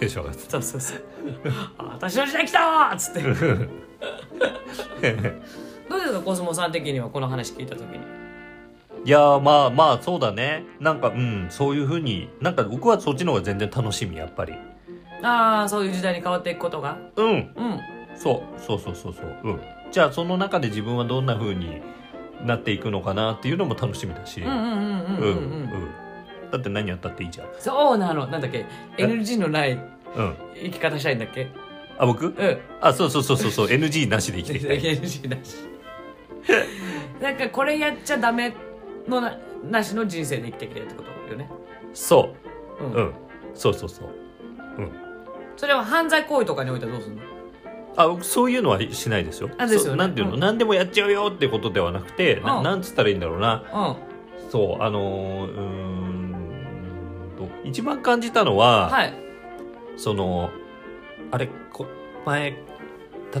[0.00, 1.02] テンション上がっそうそうそう。
[1.78, 3.22] あ私の時代来たーっつって。
[3.22, 3.30] ど
[5.96, 7.98] うですかコスモさん的にはこの話聞いた時に。
[9.06, 10.64] いやーまあまあそうだね。
[10.80, 14.52] なんかうんそういうふうになんか僕はそっちの方が全然楽しみやっぱり。
[15.22, 16.98] ああそういう時代に変わっていくことが？
[17.16, 17.26] うん。
[17.26, 17.50] うん
[18.16, 18.60] そう。
[18.60, 19.38] そうそうそうそう。
[19.44, 19.60] うん。
[19.90, 21.82] じゃあその中で自分はどんなふうに
[22.44, 24.40] なっていくのかなっていうのも楽しみだし。
[24.40, 25.32] うんうんうんうんうんうん、
[26.44, 26.50] うん。
[26.50, 27.48] だって何やったっていいじゃん。
[27.58, 28.26] そうなの。
[28.26, 28.66] なんだっけ？
[28.98, 30.36] え？NG のないうん。
[30.54, 31.48] 生き方したいんだっけ？
[31.98, 32.26] あ僕？
[32.26, 32.58] うん。
[32.80, 33.66] あそうそうそうそうそう。
[33.68, 34.98] NG なしで生きていきたい。
[34.98, 35.56] NG なし。
[37.20, 38.54] なんかこれやっちゃダメ
[39.08, 41.48] のななしの人生で生きてきてるってことよね。
[41.92, 42.34] そ
[42.80, 42.84] う。
[42.84, 43.12] ん、ううん。
[43.54, 44.08] そうそうそう。
[45.56, 47.22] それは犯罪行為とかにおいてはどうするの？
[47.96, 49.50] あ僕そういうのはしないですよ。
[49.58, 49.86] あですよね。
[49.88, 50.40] そうなんていうの、うん。
[50.40, 52.64] 何でもやっちゃうよってことではなくて、なうん。
[52.64, 53.62] なんつったらいいんだろうな。
[53.72, 54.50] うん。
[54.50, 56.34] そうあのーうーん
[57.36, 59.14] と一番感じたのは、はい。
[59.96, 60.50] その
[61.30, 61.86] あれこ
[62.24, 62.56] 前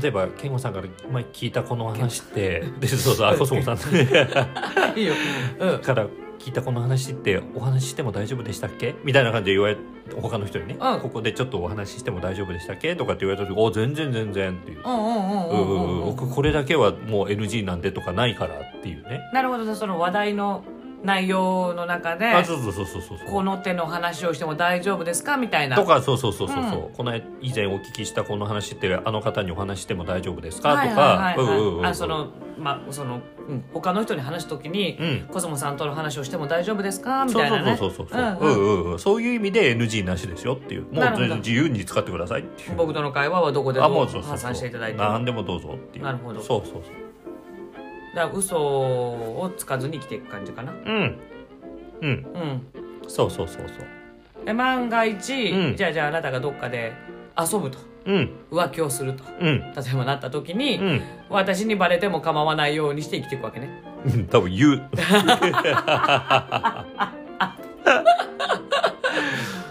[0.00, 3.76] 例えば健吾さんから前聞いたこの話って でそうそうあコスモさん。
[4.98, 5.14] いいよ。
[5.60, 5.78] うん。
[5.80, 6.06] から
[6.44, 8.94] 聞いたこの話ってお話ししても大丈夫でしたっけ？
[9.02, 9.78] みたいな感じで言われ
[10.20, 11.00] 他の人にね、うん。
[11.00, 12.94] ここでちょっとお話ししても大丈夫でしたっけ？
[12.96, 14.82] とかって言われた時「お全然全然」っていう。
[16.04, 19.22] 僕これだけはもう NG なんでとかないからっていうね。
[19.32, 19.74] なるほど。
[19.74, 20.62] その話題の
[21.04, 23.18] 内容の中であそうそうそうそうそう。
[23.26, 25.36] この手の話をしても大丈夫ですか？
[25.36, 25.76] みたいな。
[25.76, 26.92] とかそうそうそうそうそう、うん。
[26.94, 35.28] この間以前お聞きしたこの話ってあの方にお話しても大丈夫ですか、はいとかあそのまあその、うん、他の人に話すときに、うん。
[35.30, 37.26] コスモさんとの話をしても大丈夫ですか？
[37.26, 37.76] みたいなね。
[37.76, 38.52] そうそうそうそう、う。
[38.52, 38.92] んうん。
[38.92, 40.84] うんそういう意味で NG なしですよっていう。
[40.90, 42.76] もう自由に使ってくださいっていう。
[42.76, 44.30] 僕との会話はどこでもうそうそうそう。
[44.30, 44.98] 発散していただいて。
[44.98, 46.04] 何でもどうぞっていう。
[46.04, 46.40] なるほど。
[46.40, 47.03] そうそうそう
[48.14, 50.72] だ嘘をつかずに生きていく感じかな。
[50.72, 51.18] うん。
[52.02, 52.08] うん。
[52.10, 52.62] うん。
[53.08, 53.74] そうそうそうそ
[54.42, 54.44] う。
[54.44, 55.76] で万が一、うん。
[55.76, 56.92] じゃあじゃああなたがどっかで
[57.38, 57.78] 遊ぶと。
[58.06, 58.30] うん。
[58.50, 59.24] 浮気をすると。
[59.40, 59.60] うん。
[59.60, 61.00] 例えばなった時に、うん。
[61.30, 63.82] 私にバレても構わないようにして生きていくわけね。
[64.06, 64.26] うん。
[64.26, 64.82] 多分言う。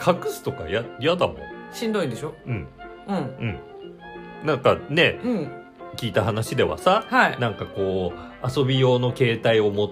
[0.06, 1.38] 隠すとかややだもん。
[1.72, 2.34] しんどいんでしょ？
[2.46, 2.68] うん。
[3.08, 3.16] うん。
[3.16, 3.60] うん。
[4.46, 5.63] なんかねうん
[5.98, 7.40] 聞いた話ではさはい。
[7.40, 9.90] なんかこう遊び用の携帯を持っ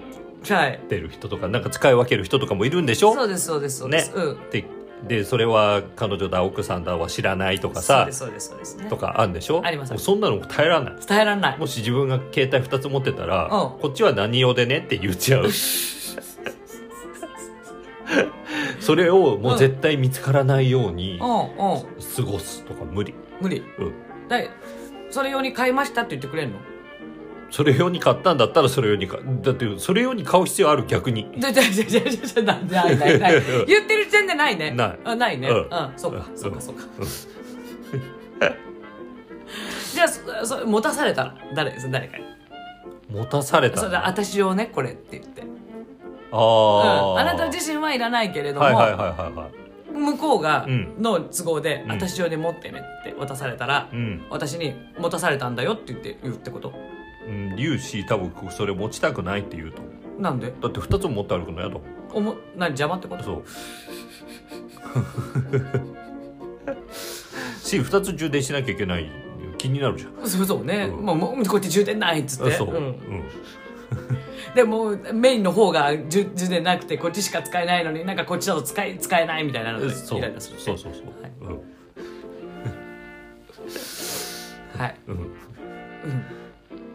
[0.50, 3.14] はいてる人とかなんか使い分ける人とかもいるんでしょ？
[3.14, 4.50] そうですそうですそうです、うん。
[4.50, 4.66] で
[5.08, 9.62] でそれは彼女だ奥さんだは知らないとかさそうですそうですねとかあるんでしょ？
[9.64, 10.96] ありますそんなの耐えられない。
[11.08, 11.58] 伝えられない。
[11.60, 13.50] もし自分が携帯2つ持ってたら、うん。
[13.80, 15.48] こっちは何用でねって言っちゃう。
[18.80, 23.14] それをもう絶対見つからないように過ごすとか無理。
[23.40, 23.64] 無理。
[23.80, 23.94] うん。
[24.28, 24.50] だい
[25.12, 26.60] それ用に買いましたって言ってくれんの？
[27.52, 31.30] それ用に買ったんだったらそれ用に買だってそれ用に買う必要ある逆に。
[31.38, 33.20] じゃじゃじゃじゃじゃじゃないないない。
[33.20, 33.34] ない
[33.68, 34.72] 言ってる時点でないね。
[34.72, 35.00] ない。
[35.04, 35.50] あないね。
[35.50, 36.38] ううんん、そうかうん。
[36.38, 36.84] そうかそうか。
[37.00, 37.08] うん。
[39.94, 42.24] じゃあそそ持たされたら誰誰かに？
[43.10, 43.82] 持たされた。
[43.82, 45.44] そ私用ねこれって言って、
[46.32, 49.61] ああ、うん、あなた自身はいらないけれども、はいはいはいはいはい
[49.92, 50.96] 向こうがうん。
[51.02, 51.92] の都合で、うん。
[51.92, 56.74] 私用に持ってねって渡されたら、うん、私に持たされたんだよって言って言うってこと？
[57.28, 59.82] うん、粒子多分それ持ちたくないって言うと
[60.20, 60.48] なんで？
[60.62, 61.74] だって2つも持って歩くのやだ。
[61.74, 63.24] もんおも何邪魔ってこと？
[63.24, 63.44] そう。
[67.64, 69.10] し2つ充電しなきゃいけない
[69.58, 70.28] 気になるじゃん。
[70.28, 71.06] そうそうね、うん。
[71.06, 72.52] もうもうこうやって充電ないっつって。
[72.52, 72.76] そう、うん。
[72.76, 73.24] うん
[74.56, 80.20] でもメインの方が充充電なくてこっちしか使えないのになんかこっちだと使え使えないみたいなのでそう。
[80.20, 81.32] イライラするそうそうそう、はい。
[81.42, 81.62] うん。
[84.80, 85.16] はい、うん。
[85.16, 85.26] うん、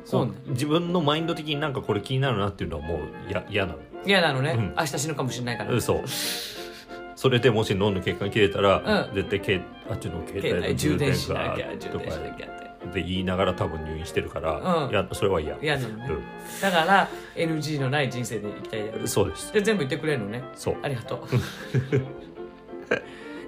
[0.04, 0.32] そうね。
[0.48, 3.78] 自分のマインド的になんかこれ気になるなっていうのはもうや嫌なの。
[4.04, 4.74] 嫌なのね、うん。
[4.76, 6.02] 明日死ぬかもしれないから、嘘
[7.16, 9.14] それでもし脳の血管切れたら、うん。
[9.14, 14.90] 絶対けあっちの携携帯の帯充電しなきゃ充電しなきゃってで言いながら多分入院してるから、うん。
[14.90, 16.08] いやそれは嫌嫌なのね、
[16.60, 19.52] だから NG のない人生で生きたいそうです。
[19.52, 20.44] で全部言ってくれるのね。
[20.54, 20.76] そう。
[20.82, 21.20] ありがとう。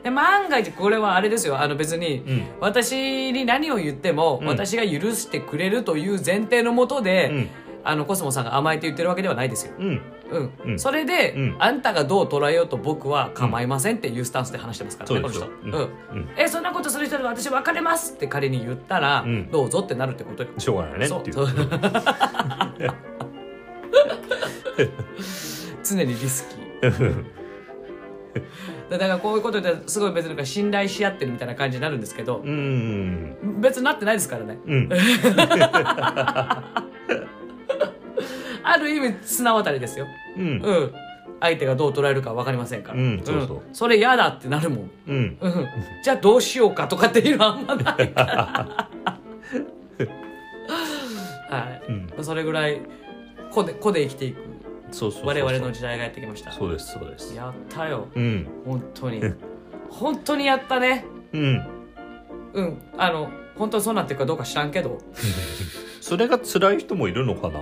[0.03, 1.61] で万が一これはあれですよ。
[1.61, 2.47] あの別に、うん。
[2.61, 4.49] 私に何を言っても、うん。
[4.49, 7.49] 私が許してくれるという前提のもとで、うん
[7.89, 9.73] あのコスモさんが甘えて言ってるわけではないですよ。
[9.79, 10.03] うん。
[10.31, 10.53] うん。
[10.65, 10.79] うん。
[10.79, 11.57] それで、うん。
[11.59, 15.41] あんたがどう捉えようと僕は構いませんっていうスタンスで話してますからね、この人。
[15.41, 15.73] そうん。
[15.73, 15.89] うん。
[16.37, 19.51] えそんなことする人で私別れますって仮に言ったら、うん。
[19.51, 20.51] どうぞってなるってことよ。
[20.59, 21.35] しょうがないねっていう。
[21.35, 21.47] そう。
[25.83, 27.25] 常にリスキー。
[28.91, 33.61] だからこういうことですごい別に信頼し合ってるみたいな感じになるんですけど、うん。
[33.61, 34.59] 別になってないですからね。
[34.67, 34.89] うん
[38.71, 40.07] ある意味綱渡りですよ。
[40.37, 40.93] うんうん。
[41.41, 42.99] 相手がどう捉えるか分かりませんから。
[42.99, 44.91] うんそうそうんそれ嫌だってなるもん。
[45.09, 45.69] うんうん。
[46.03, 48.89] じゃあどうしようかとかっていうのはあんまないから。
[51.51, 52.25] はうんい。
[52.25, 52.81] それぐらい、
[53.51, 54.39] 個で、個で生きていく
[54.91, 56.51] そうそうそう我々の時代がやってきました。
[56.53, 58.09] そうですそうですやったよ。
[58.15, 59.23] うん本当に。
[59.91, 61.05] 本当にやったね。
[61.33, 61.63] うん
[62.55, 62.83] うん。
[62.97, 64.99] あの、本当にそうなってるかどうか知らんけど、
[66.01, 67.61] それが辛い人もいるのかな？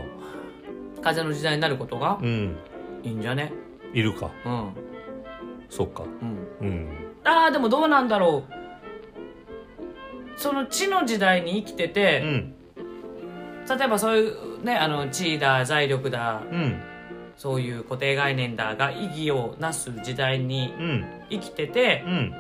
[1.07, 2.57] 風の時代になることがうん。
[3.05, 3.53] いいんじゃね？
[3.95, 4.29] いるか。
[4.45, 4.73] うん。
[5.71, 6.03] そっか。
[6.03, 6.49] うん。
[6.61, 6.89] うん。
[7.23, 8.53] ああでもどうなんだろう。
[10.37, 12.55] その地の時代に生きてうて、ん。
[13.69, 16.83] 例えばそういうねあの地位だ財力だうん。
[17.37, 21.05] そういう固定概念だが意義をなす時代にうん。
[21.31, 22.35] 生きててう、ん。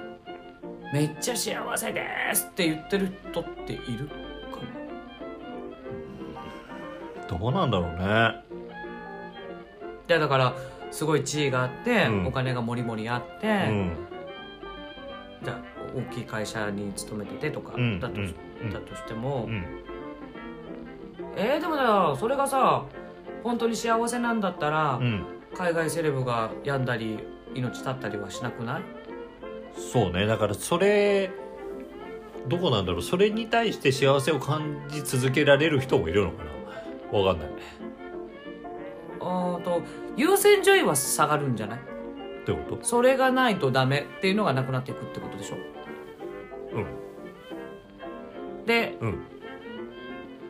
[0.92, 4.14] めっちゃ幸せですって言ってる人っているか
[7.28, 7.38] な？
[7.38, 8.44] どうなんだろうね
[10.08, 10.54] いやだから
[10.90, 12.26] すごい地位があって、うん。
[12.26, 13.96] お金がもりもりあって、うん。
[15.42, 15.58] じゃあ
[15.96, 18.00] 大きい会社に勤めててとかうん。
[18.00, 19.64] だと,、だとしても、うん。
[21.36, 22.84] えー、でもだそれがさ
[23.42, 25.24] 本当に幸せなんだったら、うん。
[25.54, 27.18] 海外セレブが病んだり
[27.54, 28.82] 命絶ったりはしなくない？
[29.92, 30.26] そうね。
[30.26, 31.30] だからそれ
[32.46, 33.02] どこなんだろう。
[33.02, 36.44] それに対して幸せを感じ続けられる人もいるのか
[37.12, 37.18] な。
[37.18, 37.50] わかんない
[39.26, 39.82] あーと
[40.16, 41.78] 優先順位は下がるんじゃない？
[41.78, 42.78] ってこと？
[42.82, 45.56] それがないとダメっていうのがなくなっていくってことでしょ？
[46.74, 46.86] うん。
[48.66, 49.18] でうん。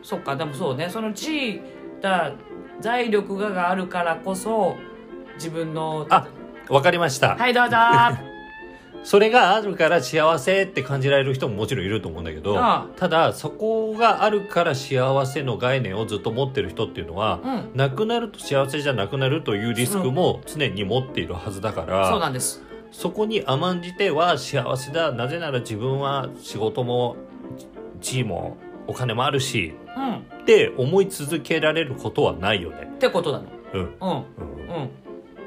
[0.03, 0.89] そっかでもそうね。
[0.89, 1.61] その地位
[2.01, 2.33] だ
[2.79, 4.75] 財力ががあるからこそ
[5.35, 6.27] 自分のあ
[6.69, 7.75] わかりました、はいどうぞ
[9.07, 17.71] それがあるから幸せって感じられる人ももちろんいると思うんだけどあただそこがあるから幸せの概念をずっと持ってる人っていうのは、うん。
[17.73, 22.61] なくなると幸せじゃなくなるというリスクも常に持っているはずだから、そうなんです。
[22.91, 25.13] そこに甘んじては幸せだ。
[25.13, 27.15] なぜなら自分は仕事も
[28.01, 30.41] 地位もお金もあるしうん。
[30.41, 32.89] って思い続けられることはないよね。
[32.95, 33.81] ってことなのうん。
[33.81, 33.89] うん。
[33.89, 33.95] うん。
[34.01, 34.89] うん。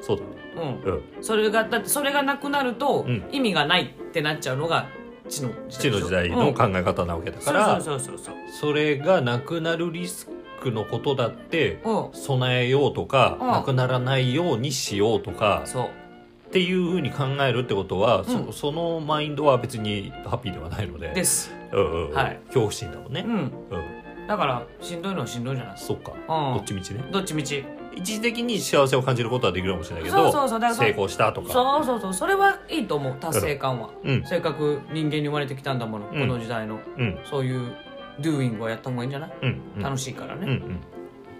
[0.00, 0.92] そうだねうん。
[0.92, 3.24] うんそれがだってそれがなくなるとうん。
[3.32, 4.88] 意味がないってなっちゃうのが
[5.28, 7.44] 地の地の時代の考え方なわけだうん。
[7.44, 8.34] から、そうそうそうそう。
[8.60, 10.28] それがなくなるリス
[10.60, 11.80] クのことだって
[12.12, 13.46] 備えようとか、うん。
[13.48, 15.64] なくならないようにしようとか
[16.48, 18.24] っていうふうに考えるってことは、うん。
[18.24, 21.52] そそのマインドは別にハッピーではないのでです。
[21.72, 22.14] うんうんうん。
[22.14, 22.40] はい。
[22.46, 23.24] 恐怖心だもんね。
[23.24, 23.30] う、ん。
[23.30, 23.52] うん。
[24.26, 26.54] だからしんどいのはしんどいじゃないそっか、うん。
[26.56, 27.04] どっちみちね。
[27.12, 30.74] どっちみち一時的に幸せを感じることはできるかもしれないけどそうそうそう。
[30.74, 31.52] 成功したとか。
[31.52, 32.14] そうそうそう。
[32.14, 33.90] それはいいと思う達成感は。
[34.04, 34.24] うん。
[34.24, 36.28] せっかく人間に生まれてきたんだものこうん。
[36.28, 36.78] の時代の。
[36.98, 37.18] うん。
[37.24, 37.74] そういう
[38.20, 39.30] ドゥーイングをやった方がいいんじゃない？
[39.42, 39.60] うん。
[39.76, 39.82] うん。
[39.82, 40.42] 楽しいからね。
[40.42, 40.80] うんうん。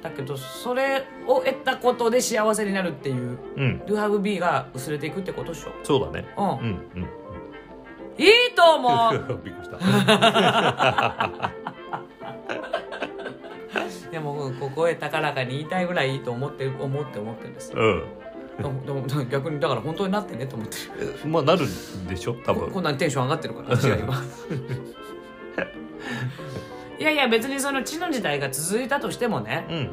[0.02, 3.82] だけどそれを得たことで幸せになるっていううん。
[3.86, 5.70] ドゥハブビーが薄れていくってことでしょ？
[5.84, 6.26] そうだね。
[6.36, 6.46] うん。
[6.46, 6.52] うん
[6.96, 7.08] うん。
[8.18, 9.12] いいと思う。
[9.44, 9.78] びっくりした
[14.10, 18.04] でもここへ高らかに言いたいぐらいいいと思って思って思ってるんですうん。
[18.58, 20.76] でもでも逆にだから本当になってねと思って
[21.24, 21.28] る。
[21.28, 22.34] まあなるんでしょ？
[22.44, 22.66] 多分。
[22.66, 24.22] ここんなにテンション上がってるから私が今
[26.98, 29.90] いやいや別にその地の時代が続いたとしてもねうん。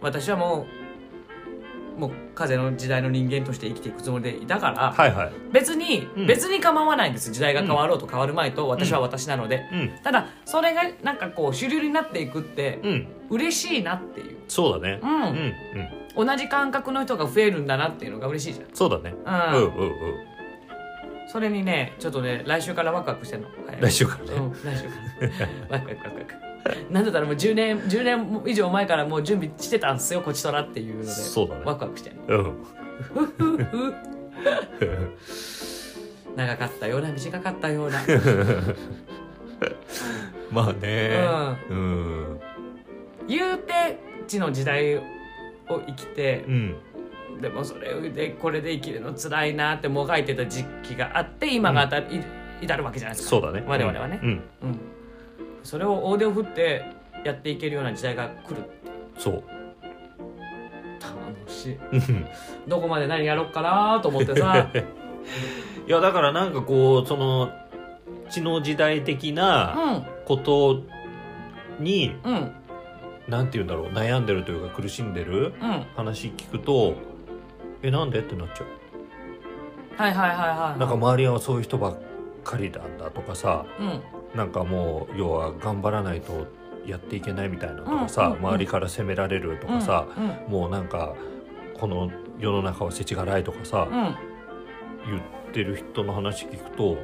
[0.00, 0.81] 私はもう
[1.96, 5.32] もう風の時代の人間として生きていくつもりでいたから、はいはい。
[5.52, 6.26] 別に、うん。
[6.26, 7.32] 別に構わないんです。
[7.32, 9.90] 時代が変わろうと変わる前と私は私なので、うん。
[10.02, 13.08] ただそれがなんかこう主流になっていくってうん。
[13.30, 15.00] 嬉しいなっていう、そうだね。
[15.02, 15.10] うん。
[15.10, 15.20] うん
[16.16, 16.26] うん。
[16.26, 19.14] 同じ感覚の人が増えるんだなっていうのが嬉しいじそうだね。
[19.24, 19.62] ゃん、うん。
[19.64, 20.32] うんうんうん。
[21.28, 24.32] それにねちょっとね来週からワクワクしてんの、はい来週からね。
[24.36, 24.90] うん来週か
[25.70, 25.78] ら。
[25.78, 26.51] ワクワクワクワク
[26.90, 31.08] なんだったらもう10年10年以上前からもう準備してたんすよこちとらっていうので。
[31.08, 31.62] そうだね。
[31.64, 32.10] ワクワクして。
[32.10, 32.56] んのうん。
[36.36, 38.00] 長かったような短かったような。
[40.50, 41.28] まあね。
[41.68, 42.40] うん。
[43.28, 45.02] 言うて地の時代を
[45.68, 46.76] 生きてうん。
[47.40, 52.02] でもそれでこれで生きるの辛いなってもがいてた時期があって今が当た
[52.60, 53.30] 至るわけじゃないですか。
[53.30, 53.64] そうだね。
[53.66, 54.28] 我々はね、うん。
[54.28, 54.80] うん
[55.62, 56.84] それを大手を振って
[57.24, 57.84] やっていけるよう。
[57.84, 58.62] な時代が来る
[59.18, 59.42] そう
[61.00, 61.74] 楽しい。
[61.76, 62.26] うん。
[62.68, 64.68] どこまで何やろっかなと思ってさ。
[65.86, 67.50] いやだからなんかこうその
[68.30, 70.80] 知の時代的なこと
[71.78, 72.32] に、うん。
[72.34, 72.52] うん
[73.28, 75.86] なんて言うんだろう悩んでるというか苦しんでるうん。
[75.94, 76.94] 話聞くと
[77.82, 78.18] えなんで？
[78.18, 80.02] ってなっちゃう。
[80.02, 80.80] はいはいはいはい。
[80.80, 81.96] なんか周りはそういう人ばっ
[82.42, 84.00] かりなんだとかさうん
[84.34, 86.46] なんかもう要は頑張らないと
[86.86, 91.14] やっていけないみたいなとかさ、周りから責められるとかさ、うんもうなんか
[91.78, 93.88] この世の中は世知辛いとかさ、
[95.06, 96.96] 言ってる人の話聞くと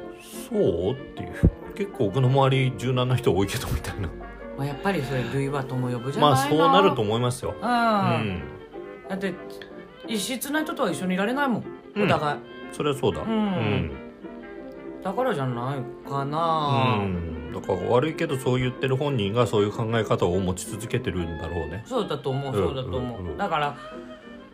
[0.49, 1.51] そうっていう。
[1.75, 4.09] 結構僕の周り柔軟な人多いけどみたいな。
[4.57, 7.55] まあ、やっぱりそれ類は友呼ぶじゃないまあそうなると思いますよ。
[7.61, 8.41] うん、うん、
[9.07, 9.33] だって
[10.07, 11.63] 異質な人とは一緒にいられないもん。
[11.95, 12.39] お互い、
[12.73, 13.21] それはそうだ。
[13.21, 13.29] うん。
[13.29, 14.08] うん
[15.03, 17.53] だからじゃないかうな、ん。
[17.53, 21.83] だから悪いけどそう言ってる本人がそういう考え方を持ち続けてるんだろうね。
[21.85, 23.77] そうだと思ううんそうだと思う、うんうんだから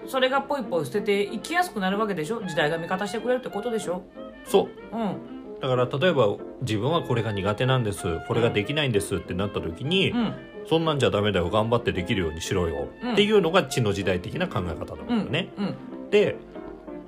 [0.07, 2.39] それがポイポイ捨てていきやすくなるわけでしょ？
[2.43, 4.03] 時代が味方してくれるってことでしょ？
[4.45, 4.95] そう。
[4.95, 5.59] うん。
[5.59, 8.19] だから例えば自分はこれが苦手なんです。
[8.27, 10.33] これができないんですってなった時に、うん。
[10.69, 11.49] そんなんじゃダメだよ。
[11.49, 13.13] 頑張ってできるようにしろよ、うん。
[13.13, 15.19] っていうのが知の時代的な考え方なんだうん。
[15.21, 15.49] よね。
[15.57, 16.09] うん。
[16.11, 16.35] で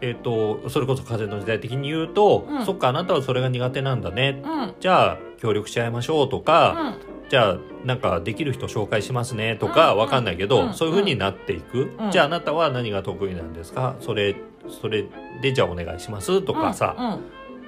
[0.01, 2.65] えっ、とそれこそ風の時代的に言うと、うん。
[2.65, 4.41] そっかあなたはそれが苦手なんだね。
[4.45, 4.73] うん。
[4.79, 6.95] じゃあ協力し合いましょうとか、
[7.29, 9.99] じゃあなんかできる人紹介しますねとかうん。
[9.99, 10.73] わかんないけど、うん。
[10.73, 12.11] そういう風になっていく、うん。
[12.11, 13.95] じゃああなたは何が得意なんですか？
[13.99, 14.35] それ
[14.81, 15.05] それ
[15.41, 17.05] でじゃあお願いしますとかさ、うん。
[17.05, 17.13] うん。
[17.15, 17.17] っ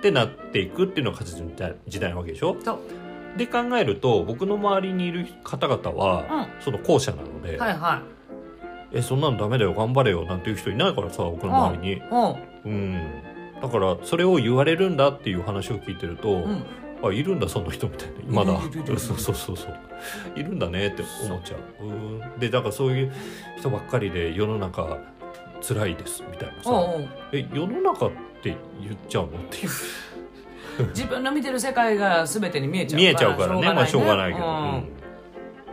[0.01, 1.49] てなっていくっていうのが風の
[1.87, 2.55] 時代なわけでしょ？
[3.37, 8.01] で考えると僕の周りにいる方々は、その後者なので、はいは
[8.91, 12.35] えそんなのダメだよ頑張れよなんていう人いないからさ僕の周りに、いうん。
[12.65, 13.21] うん、
[13.61, 16.65] だからそれを言われるんだっていう話を聞いてると、うん
[17.01, 18.15] あいるんだその人みたいな。
[18.27, 18.59] まだ。
[18.97, 19.77] そうそうそうそう。
[20.35, 21.85] いるんだねって思っちゃう。
[21.85, 22.39] うん。
[22.39, 23.13] でだからそういう
[23.57, 24.97] 人ばっかりで世の中
[25.61, 29.69] 辛いですみたいなさ、おうおうえ世の中って言っちゃうのっていう。
[30.95, 33.73] 自分の見てる世界が全てに見えちゃう見えちゃうからね。
[33.73, 34.83] まあしょうがないけど、うん。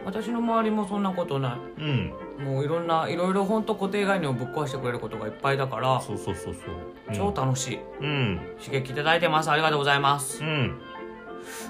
[0.05, 6.75] 私の周りもそんなことなうん、うん、いもういろんないろいろ本当固定概念をぶっ壊してくれることがいっぱいだからそうそうそうそう、
[7.09, 7.79] うん、超楽しい。
[8.01, 8.40] うん。
[8.62, 9.51] 刺激いただいてます。
[9.51, 10.42] ありがとうございます。
[10.42, 10.79] うん。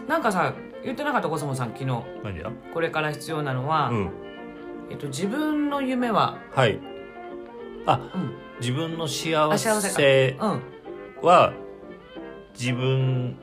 [0.08, 1.86] なんかさ言ってなかったコスモさん昨日。
[2.24, 4.10] 何だこれから必要なのは、うん。
[4.90, 6.78] えっと、自分の夢は、はい。
[7.86, 8.34] あうん。
[8.60, 10.62] 自分の幸あ幸せせうん、
[11.22, 11.52] は
[12.58, 13.36] 自分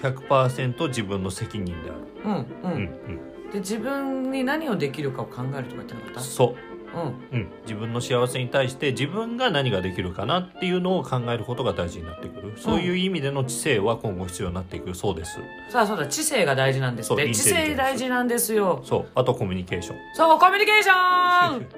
[0.00, 2.72] 100%自分の責任である、うんうん。
[2.72, 6.20] うんで自分に何をできるかを考えるとか言ってなかった？
[6.20, 7.38] うん、そう、うん。
[7.38, 12.52] うん、自分の幸せに対して自分が何ができるかなっていうのを考えることが大事になってくる。
[12.56, 15.38] そういう意味での知性は今後必要になっていくそうです。
[15.70, 16.06] さあそうだ。
[16.06, 17.30] 知性が大事なんですって。
[17.34, 18.82] 知性大事なんですよ。
[18.84, 19.06] そう。
[19.14, 19.96] あとコミュニケーション。
[20.14, 21.66] そうコミュニケーション。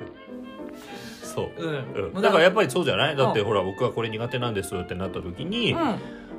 [1.23, 1.51] そう。
[1.57, 2.13] うん。
[2.15, 3.17] うん、だからやっぱりそうじゃない？
[3.17, 3.47] だってうん。
[3.47, 5.95] ほら僕はこれ苦手なんですってなった時に、うん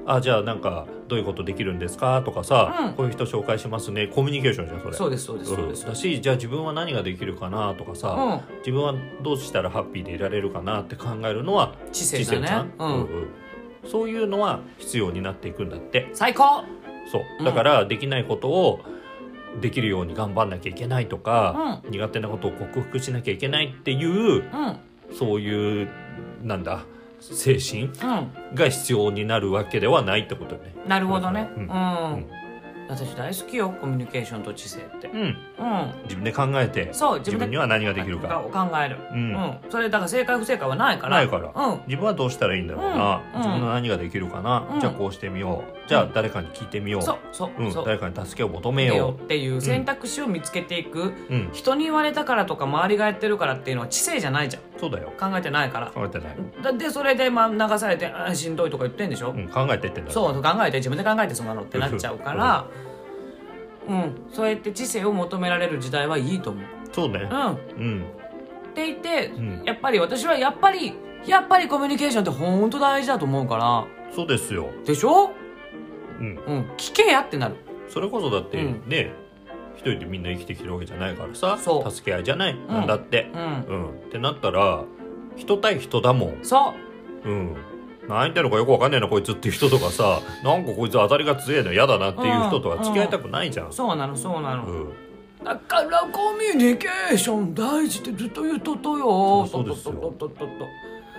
[0.06, 2.94] あじゃあなんかどういうことできるんですかとかさ、うん。
[2.94, 4.08] こういう人紹介しますね。
[4.08, 4.94] コミュニケーションじゃんそれ。
[4.94, 5.56] そうですそうです。
[5.56, 5.90] そうですうん。
[5.90, 8.58] だしじゃあ自分は何ができるかなとかさ、うん。
[8.60, 12.48] 自分はどうしたらハッピーでいられるかなって考えるのは知性だね。
[12.48, 12.88] じゃん、うん。
[12.88, 13.28] うん
[13.86, 16.10] そういうのは必要になっていくんだって。
[16.14, 16.64] 最高
[17.12, 17.22] そう。
[17.40, 17.46] うん。
[17.46, 18.80] だからできないことを
[19.62, 24.78] できるように頑張んなきゃいけないとか、苦手なことを克服しなきゃいけないっていううん。
[25.12, 25.90] そういう
[26.44, 26.86] なんだ
[27.32, 28.56] 精神うん。
[28.56, 30.74] が必要になるわけではないってことよね。
[30.88, 31.50] なるほどね。
[31.56, 31.66] ううん。
[31.68, 31.70] ん、
[32.90, 35.08] 私大好きよコミュニケーションと知性って。
[35.08, 35.22] うん。
[35.22, 35.36] うん。
[36.04, 38.40] 自分で考えてそう自分には何ができるか。
[38.40, 38.98] を考える。
[39.12, 39.34] ううん。
[39.34, 41.18] ん、それだから正解不正解はないから。
[41.18, 41.52] ないから。
[41.56, 41.82] うん。
[41.88, 43.38] 自分はどうしたらいいんだろうな、うん。
[43.40, 44.80] 自分の何ができるかな、うん。
[44.80, 45.90] じゃあこうしてみよう。
[45.90, 47.72] じゃあ誰かに聞いてみよう、そうそううん。
[47.72, 47.86] そう。
[47.86, 54.64] 誰かに助けを求めよよっていう選択肢を見つけていく、う、うん、人に言われたからとか周りがやってるからっていうのは知性じゃないじゃん。
[54.80, 55.12] そうだよ。
[55.20, 55.88] 考えてないから。
[55.88, 62.66] 考えてない、だでそれでまあ流されてあーしんどいとか言ってんでしょ、うん、考えてってんだそう考えて自分で考えてそんなのってなっちゃうから
[63.88, 64.16] うん。
[64.32, 66.64] そうやって知性を求められる時代はいいと思う。
[66.92, 67.28] そうね。
[67.32, 67.52] うん。
[67.54, 68.06] っうん。
[68.74, 69.64] て言って、うん。
[69.66, 70.94] やっぱり私はやっぱり
[71.26, 73.86] やっぱりコミュニケーションって本当大事だと思うから。
[74.16, 75.32] そうですよ、でしょ？
[76.20, 76.72] うん、うん。
[76.78, 77.56] 聞けやってなる。
[77.90, 78.90] それこそだってうん。
[78.90, 79.12] ね、
[79.76, 83.32] 一人でみんな生きてきてるわけじゃないからさ助け合いじゃない、なんだって。
[83.34, 83.42] うん。
[83.42, 83.90] うん。
[83.90, 84.84] ってなったら
[85.36, 86.38] 人対人だもん。
[86.44, 86.74] そ
[87.26, 87.30] う。
[87.30, 87.56] うん
[88.08, 94.94] 何言ってんのかよくわかんねえなこいつっていう人とかさなんかこいつ当たりが強えの嫌だなっていう人とは付き合いたくないじゃん、そうなのそうなの、うん。
[95.44, 99.48] だからコミュニケーション大事ってずっと言うととよ。
[99.48, 100.46] そうそうですよととととと。
[100.46, 100.68] と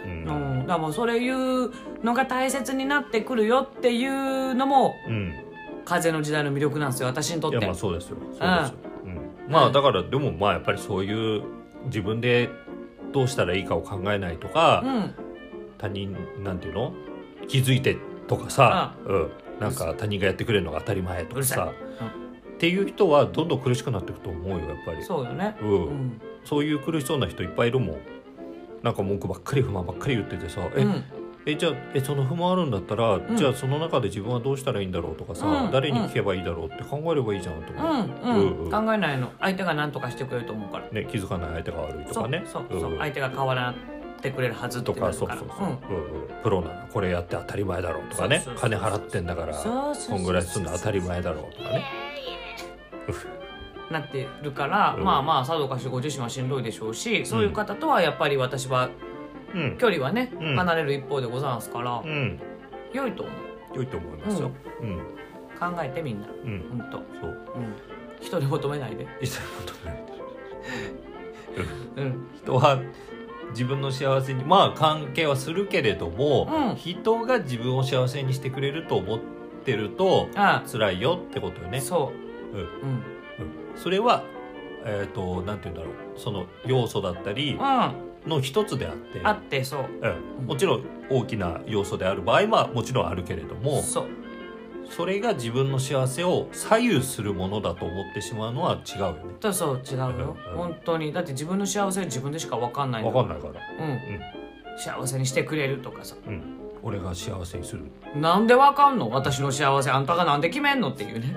[0.04, 0.60] うん。
[0.60, 1.72] うん、だもうそれ言う
[2.02, 5.34] のが大切になってくるよっていうのもうん。
[5.84, 7.58] 風の時代の魅力なんですよ私にとって。
[7.58, 8.16] いやまあそうですよ。
[8.20, 8.74] そうですよ、
[9.04, 9.52] うん。
[9.52, 11.42] まあだからでもまあやっぱりそういう
[11.86, 12.48] 自分で
[13.12, 15.14] どうしたらいいかを考えないとか、うん
[15.84, 16.94] 他人なんていうの？
[17.46, 19.30] 気づいてとかさ、うん、
[19.60, 21.54] なんか他人がやってくれるのが当たり前とかさ。
[21.56, 21.72] さ、
[22.54, 25.02] っていう人はどんどん苦しくなっていくと思うよやっぱり。
[25.02, 25.56] そうよね。
[25.60, 25.68] うん。
[25.68, 26.20] うん。
[26.44, 27.96] そういう苦しそうな人いっぱいいるもん。
[28.82, 31.04] なんか文句ばっかり不満ばっかり言っててさ、えうん。
[31.46, 33.36] えじゃあえその不満あるんだったら、ん。
[33.36, 35.70] じゃあその中で自分はどうしたらいいんだろうとかさ、うん。
[35.70, 38.10] 誰に聞けばいいだろうって考えればいいじゃんとうか、ん。
[38.22, 38.70] うん、うんうん。
[38.70, 39.30] 考えないの。
[39.40, 40.88] 相手が何とかしてくれると思うから。
[40.90, 42.44] ね、気づかない相手が悪いとかね。
[42.46, 42.98] そうそう、ん。
[42.98, 43.74] 相手が変わら
[44.28, 45.68] ってくれるはずそうそうそう、うん。
[45.68, 45.72] う
[46.30, 48.44] んプロならこれやって当たり前だろうとかね。
[48.56, 51.84] 金払ってんだからこんぐらいすんの当たり前だろうとかね。
[53.90, 55.04] なってるから、うん。
[55.04, 58.88] まあまあさぞかしご自身はしんどいでしょうしそういう方とはやっぱり私は
[59.54, 59.78] うん。
[59.78, 60.56] 距離はね、うん。
[60.56, 62.40] 離れる一方でございますから、うん。
[62.92, 63.76] 良いと思う。
[63.76, 64.50] 良いと思いますよ。
[64.80, 64.98] うん。
[65.58, 66.26] 考えてみんな。
[66.26, 67.30] うん、ほんと、そう。
[67.56, 67.74] うん、
[68.20, 70.04] 人に求めないで、 一切求めない
[71.96, 72.80] うん、人は
[73.54, 76.76] 自分の幸せにまあ関係はするけれども、うん。
[76.76, 79.20] 人が自分を幸せにしてくれると思っ
[79.64, 81.80] てるとあ辛いよってことよあ、ね。
[81.80, 82.12] そ
[82.52, 82.62] う、うん。
[82.62, 82.70] うん、
[83.76, 84.24] それは
[84.84, 85.94] えっ、となんて言うんだろう。
[86.20, 89.84] その要素だったりうん、の一つであって、あってそう、
[90.40, 94.08] うん、もちろん大きな要素である場合はもちろんあるけれどもそう、
[94.90, 99.18] それが自分の幸せを左右するものだと思ってしまうのは違うよね。
[99.40, 100.56] とそう違うよ、うんうん。
[100.56, 101.12] 本当に。
[101.12, 106.14] だって自分の幸せは自分でしか分かんないんだわかんないから、うん、幸せにしてくれるとかさ。
[106.26, 106.42] うん、
[106.82, 107.84] 俺が幸せにする。
[108.14, 109.10] なんで分かんの？
[109.10, 110.90] 私の幸せあんたがなんで決めんの？
[110.90, 111.36] っていうね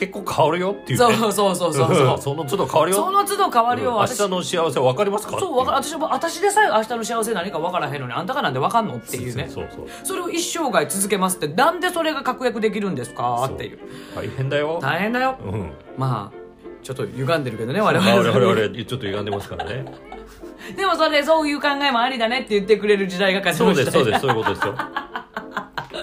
[0.00, 1.16] 結構変わるよっていうね。
[1.16, 2.18] そうそうそうそうそう。
[2.18, 2.96] その都度変わるよ。
[2.96, 3.96] その都度変わるよ、うん。
[3.98, 5.38] 明日の幸せ分かりますか？
[5.38, 9.46] そう私も私でさえ明日の幸せ何か分からへんのにあんたがなんで分かんのっていうね。
[9.50, 13.44] そうそうそれを一生涯続けますってなんでそれが確約できるんですか？
[13.52, 13.78] っていう。
[14.16, 14.78] 大変だよ。
[14.80, 15.36] 大変だよ。
[15.44, 15.70] うん。
[15.98, 16.40] まあ
[16.82, 19.84] ちょっと歪んでるけどね我我々々我々ちょっと歪んでますからね。
[20.76, 24.20] でもそれそういう考えもありだねって言ってくれる時代が風そうですの時代そうです。
[24.20, 24.74] そういうことですよ。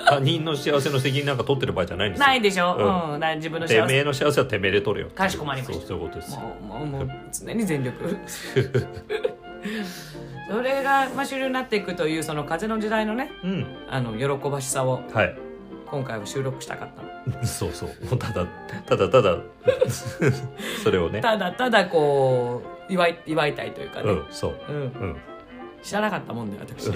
[0.10, 2.28] 他人の幸せの責任なんか取ってる場合じゃないんですよ。
[2.28, 5.12] ないでしょ、ううんだから自分のてめ幸せえの幸せはてめえで取れよ。
[5.12, 6.40] かしこまりましたそうそういうことですよ。
[6.40, 8.18] もうもうもう常に全力
[10.50, 13.66] それが、まあ、主流になっていくというその風の時代のねうん。
[13.90, 15.36] あの喜ばしさをはい。
[15.90, 17.02] 今回は収録したかった
[17.38, 17.90] の そうそう。
[18.06, 18.46] もうただ
[18.86, 19.38] ただただ
[20.84, 21.22] それをね。
[21.22, 24.56] ただただこう祝い祝いたいというかね、うんそう。
[24.70, 25.16] うんうん。
[25.88, 26.92] 知らなかったもんで私。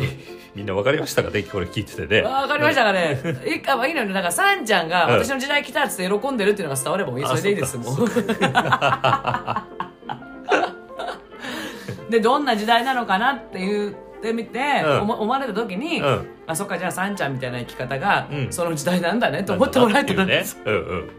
[0.54, 1.30] みんな分かりましたか？
[1.30, 2.24] ねこれ聞いててね。
[2.24, 3.18] わかりましたかね？
[3.48, 4.08] いいかまあいいのよ。
[4.10, 5.14] だからさんちゃんがうん。
[5.24, 8.10] 私の時代来たっつって喜んでるっていうのが伝わればもういいあそれでいいですもそん。
[12.10, 15.02] でどんな時代なのかなって言ってみて、うん。
[15.04, 16.28] 思思われた時に、うん。
[16.48, 18.52] あそっかじゃあさんちゃんみたいな生き方が、うん。
[18.52, 20.44] その時代なんだねと思ってもらえたら、ね。
[20.66, 21.10] うんうん。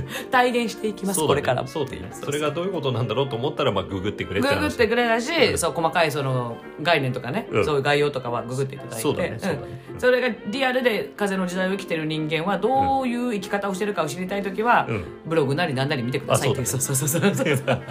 [0.30, 1.40] 体現していきます、そうだね。
[1.40, 1.68] これからも。
[1.68, 2.08] そうだね。
[2.12, 5.58] それがどういうことなんだろうと思ったらまあググってくれググってくれたし、うん。
[5.58, 7.64] そう細かいその概念とかね、うん。
[7.64, 9.00] そういう概要とかはググっていただいて。
[9.00, 9.82] そうだねそうだね。
[9.92, 10.00] うん。
[10.00, 15.04] それがリアルで風の時代を生きてる人間はどういう生き方をしてるかを知りたい時は、うん。
[15.26, 16.60] ブログなりなんなり見てくださいって。
[16.60, 17.82] いうあそそうそうそうそうそう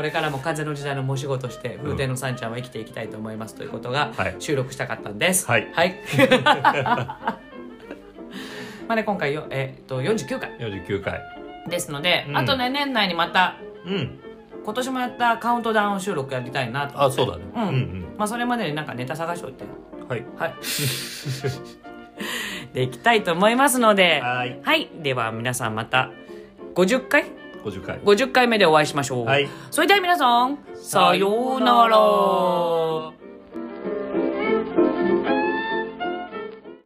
[0.00, 7.49] これからも風の時代の申し子として風天のさんちゃんは生きていきたいと思いますということがはい収録したかったんですはいはい
[8.90, 10.50] まあね今回よ、えっと49回。
[10.58, 11.22] 49回。
[11.68, 12.36] ですので、うん。
[12.36, 13.54] あとね年内にまた
[13.86, 14.18] うん。
[14.64, 17.44] 今年もやったカウントダウン収録やりたいなと思あ、そうだね。
[17.54, 17.68] うん。
[17.68, 19.64] うんまあそれまでになんかネタ探しておいて。
[20.00, 20.08] うん。
[20.08, 20.24] はい。
[20.36, 20.54] はい。
[22.74, 24.22] でいきたいと思いますので。
[24.22, 24.58] はい。
[24.60, 24.90] はい。
[25.00, 26.10] では皆さんまた
[26.74, 27.26] 50回
[27.64, 28.00] ？50回。
[28.00, 29.48] 50回目でお会いしましょう、はい。
[29.70, 33.19] それでは皆さんさようなら